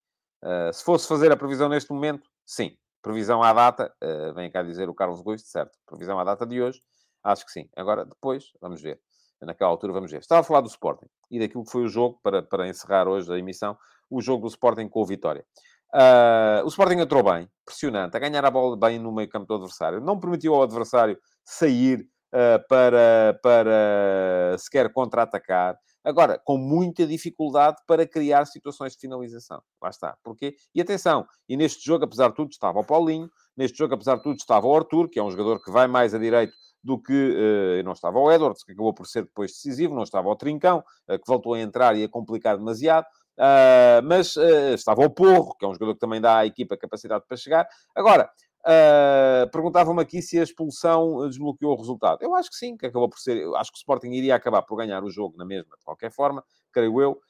[0.74, 2.76] se fosse fazer a previsão neste momento, sim.
[3.02, 3.96] Previsão à data,
[4.36, 5.78] vem cá dizer o Carlos Gosto, certo.
[5.86, 6.82] Previsão à data de hoje,
[7.24, 7.70] acho que sim.
[7.74, 9.00] Agora, depois, vamos ver.
[9.42, 10.20] Naquela altura, vamos ver.
[10.20, 13.32] Estava a falar do Sporting e daquilo que foi o jogo, para, para encerrar hoje
[13.34, 13.78] a emissão,
[14.10, 15.46] o jogo do Sporting com o Vitória.
[15.94, 19.56] Uh, o Sporting entrou bem, pressionante, a ganhar a bola bem no meio campo do
[19.56, 20.00] adversário.
[20.00, 25.78] Não permitiu ao adversário sair uh, para, para sequer contra-atacar.
[26.04, 29.62] Agora, com muita dificuldade para criar situações de finalização.
[29.82, 30.16] Lá está.
[30.24, 30.56] Porquê?
[30.74, 34.24] E atenção, e neste jogo, apesar de tudo, estava o Paulinho, neste jogo, apesar de
[34.24, 37.14] tudo, estava o Arthur, que é um jogador que vai mais a direito do que
[37.14, 40.80] uh, não estava o Edwards, que acabou por ser depois decisivo, não estava o Trincão,
[41.10, 43.06] uh, que voltou a entrar e a complicar demasiado.
[43.40, 46.76] Uh, mas uh, estava o Porro, que é um jogador que também dá à equipa
[46.76, 47.66] capacidade para chegar.
[47.96, 48.30] Agora,
[48.66, 52.22] uh, perguntavam-me aqui se a expulsão desbloqueou o resultado.
[52.22, 53.48] Eu acho que sim, que acabou por ser.
[53.56, 56.44] Acho que o Sporting iria acabar por ganhar o jogo na mesma, de qualquer forma,
[56.74, 57.22] creio eu.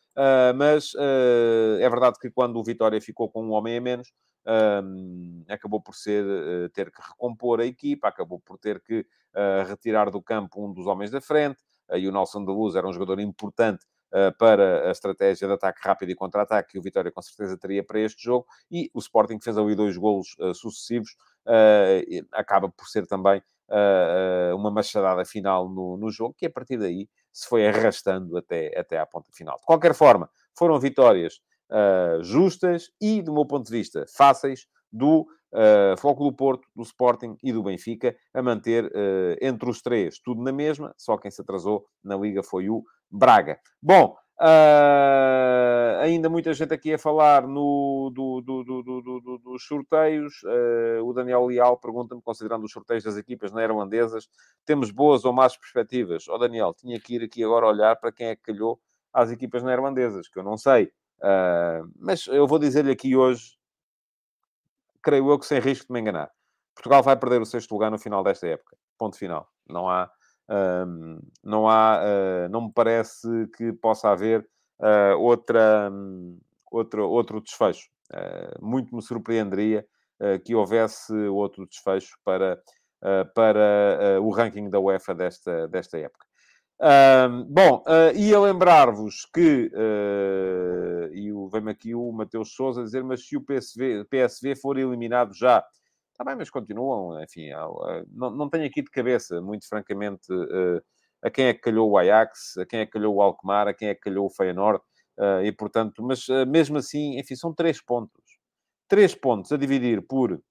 [0.55, 0.93] mas
[1.79, 4.11] é verdade que quando o Vitória ficou com um homem a menos,
[5.47, 6.25] acabou por ser
[6.71, 9.05] ter que recompor a equipa, acabou por ter que
[9.67, 11.59] retirar do campo um dos homens da frente.
[11.93, 13.98] e o Nelson de Luz era um jogador importante uh,
[14.37, 17.99] para a estratégia de ataque rápido e contra-ataque que o Vitória com certeza teria para
[17.99, 18.45] este jogo.
[18.71, 23.41] E o Sporting que fez ali dois golos uh, sucessivos, uh, acaba por ser também
[24.55, 28.97] uma machadada final no, no jogo, que a partir daí se foi arrastando até, até
[28.97, 29.57] à ponta final.
[29.59, 31.39] De qualquer forma, foram vitórias
[32.21, 37.37] justas e, do meu ponto de vista, fáceis do uh, Foco do Porto, do Sporting
[37.43, 41.41] e do Benfica, a manter uh, entre os três tudo na mesma, só quem se
[41.41, 43.59] atrasou na Liga foi o Braga.
[43.81, 50.41] Bom, uh, ainda muita gente aqui a falar no, do, do, do, dos sorteios.
[50.43, 54.29] Uh, o Daniel Leal pergunta-me, considerando os sorteios das equipas neerlandesas,
[54.65, 56.27] temos boas ou más perspectivas?
[56.29, 58.79] Ó oh, Daniel, tinha que ir aqui agora olhar para quem é que calhou
[59.11, 60.91] às equipas neerlandesas, que eu não sei.
[61.19, 63.58] Uh, mas eu vou dizer-lhe aqui hoje,
[65.03, 66.29] creio eu que sem risco de me enganar.
[66.75, 68.77] Portugal vai perder o sexto lugar no final desta época.
[68.97, 69.47] Ponto final.
[69.67, 70.09] Não há
[70.49, 74.41] um, não há, uh, não me parece que possa haver
[74.79, 76.39] uh, outra, um,
[76.71, 77.87] outro, outro desfecho.
[78.11, 79.85] Uh, muito me surpreenderia
[80.43, 82.61] que houvesse outro desfecho para,
[83.33, 86.25] para o ranking da UEFA desta, desta época.
[86.81, 93.03] Um, bom, uh, ia lembrar-vos que, uh, e vem-me aqui o Mateus Souza a dizer,
[93.03, 95.63] mas se o PSV, PSV for eliminado já
[96.11, 97.47] Está bem, mas continuam, enfim,
[98.11, 100.27] não, não tenho aqui de cabeça, muito francamente,
[101.23, 103.73] a quem é que calhou o Ajax, a quem é que calhou o Alkmaar, a
[103.73, 104.83] quem é que calhou o Feyenoord,
[105.45, 108.37] e portanto, mas mesmo assim, enfim, são três pontos.
[108.89, 110.43] Três pontos a dividir por,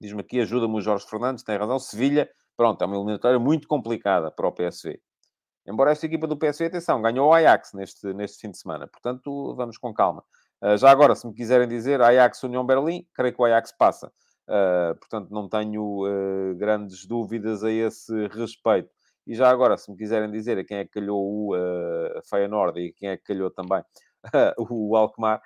[0.00, 2.26] diz-me aqui, ajuda-me o Jorge Fernandes, tem razão, Sevilha,
[2.60, 5.00] pronto, é uma eliminatória muito complicada para o PSV.
[5.66, 8.86] Embora esta equipa do PSV, atenção, ganhou o Ajax neste, neste fim de semana.
[8.86, 10.22] Portanto, vamos com calma.
[10.62, 14.12] Uh, já agora, se me quiserem dizer Ajax União Berlim, creio que o Ajax passa.
[14.46, 18.90] Uh, portanto, não tenho uh, grandes dúvidas a esse respeito.
[19.26, 22.78] E já agora, se me quiserem dizer a quem é que calhou o uh, Feyenoord
[22.78, 23.82] e quem é que calhou também
[24.68, 25.40] o Alkmaar,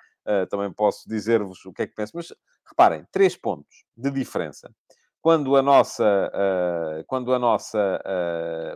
[0.49, 2.11] também posso dizer-vos o que é que penso.
[2.13, 2.33] Mas
[2.67, 4.69] reparem, três pontos de diferença.
[5.25, 6.31] Quando a nossa,
[7.07, 7.99] quando a nossa,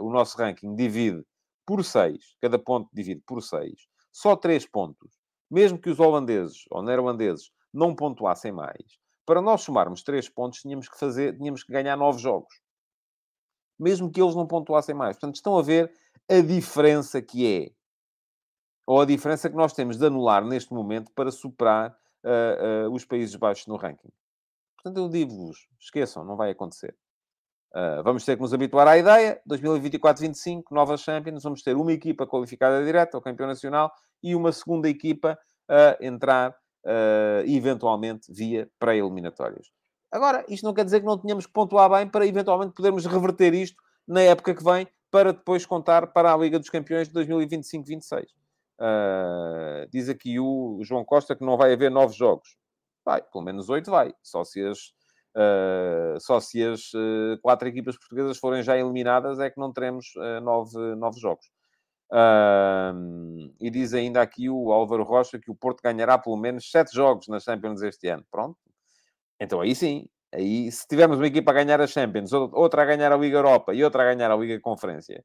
[0.02, 1.24] o nosso ranking divide
[1.64, 3.72] por 6, cada ponto divide por 6,
[4.12, 5.12] só 3 pontos,
[5.48, 8.82] mesmo que os holandeses ou neerlandeses não pontuassem mais,
[9.28, 12.60] para nós somarmos 3 pontos, tínhamos que fazer, tínhamos que ganhar 9 jogos.
[13.80, 15.18] Mesmo que eles não pontuassem mais.
[15.18, 15.94] Portanto, estão a ver
[16.28, 17.72] a diferença que é.
[18.88, 21.96] Ou a diferença que nós temos de anular neste momento para superar
[22.26, 24.10] uh, uh, os Países Baixos no ranking.
[24.82, 26.96] Portanto, eu digo-vos, esqueçam, não vai acontecer.
[27.72, 29.42] Uh, vamos ter que nos habituar à ideia.
[29.48, 31.44] 2024-25, novas Champions.
[31.44, 33.92] Vamos ter uma equipa qualificada direta ao campeão nacional
[34.24, 39.68] e uma segunda equipa a entrar, uh, eventualmente, via pré-eliminatórias.
[40.12, 43.54] Agora, isto não quer dizer que não tenhamos que pontuar bem para, eventualmente, podermos reverter
[43.54, 48.24] isto na época que vem, para depois contar para a Liga dos Campeões de 2025-26.
[48.24, 48.26] Uh,
[48.80, 52.58] ah, diz aqui o João Costa que não vai haver novos jogos.
[53.10, 54.14] Vai, pelo menos oito vai.
[54.22, 54.94] Só se as
[55.30, 60.08] Uh, só se as uh, quatro equipas portuguesas forem já eliminadas é que não teremos
[60.16, 61.46] uh, nove, nove jogos.
[63.60, 67.28] e diz ainda aqui o Álvaro Rocha que o Porto ganhará pelo menos sete jogos
[67.28, 68.26] nas Champions este ano.
[68.32, 68.58] Pronto.
[69.40, 70.08] Então aí sim.
[70.34, 73.74] Aí, se tivermos uma equipa a ganhar a Champions, outra a ganhar a Liga Europa
[73.74, 75.24] e outra a ganhar a Liga Conferência,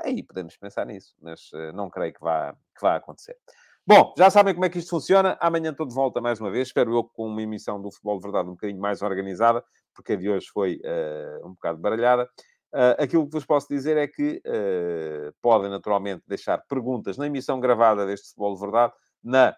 [0.00, 3.36] aí podemos pensar nisso, mas não creio que vá, que vá acontecer.
[3.88, 5.38] Bom, já sabem como é que isto funciona.
[5.40, 6.68] Amanhã estou de volta mais uma vez.
[6.68, 9.64] Espero eu com uma emissão do Futebol de Verdade um bocadinho mais organizada,
[9.94, 12.28] porque a de hoje foi uh, um bocado baralhada.
[12.70, 17.58] Uh, aquilo que vos posso dizer é que uh, podem naturalmente deixar perguntas na emissão
[17.60, 18.92] gravada deste Futebol de Verdade
[19.24, 19.56] na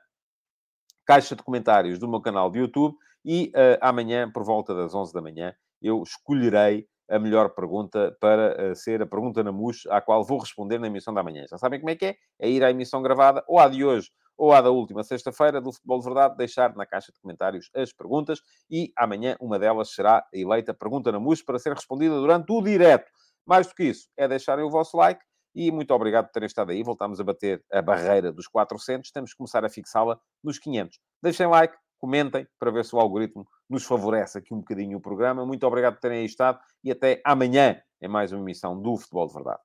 [1.04, 5.20] caixa de comentários do meu canal de YouTube e amanhã, por volta das 11 da
[5.20, 5.52] manhã,
[5.82, 10.78] eu escolherei a melhor pergunta para ser a pergunta na MUS, à qual vou responder
[10.78, 11.44] na emissão da manhã.
[11.50, 12.16] Já sabem como é que é?
[12.38, 15.72] É ir à emissão gravada, ou à de hoje, ou à da última sexta-feira do
[15.72, 18.40] Futebol de Verdade, deixar na caixa de comentários as perguntas
[18.70, 23.10] e amanhã uma delas será eleita pergunta na MUS para ser respondida durante o direto.
[23.44, 25.20] Mais do que isso, é deixarem o vosso like
[25.54, 26.82] e muito obrigado por terem estado aí.
[26.82, 30.98] Voltamos a bater a barreira dos 400, temos que começar a fixá-la nos 500.
[31.22, 35.44] Deixem like, comentem para ver se o algoritmo nos favorece aqui um bocadinho o programa.
[35.44, 39.26] Muito obrigado por terem aí estado e até amanhã em mais uma emissão do Futebol
[39.26, 39.60] de Verdade.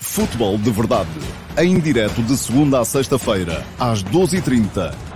[0.00, 1.10] Futebol de Verdade,
[1.58, 5.09] em direto de segunda a sexta-feira, às 12h30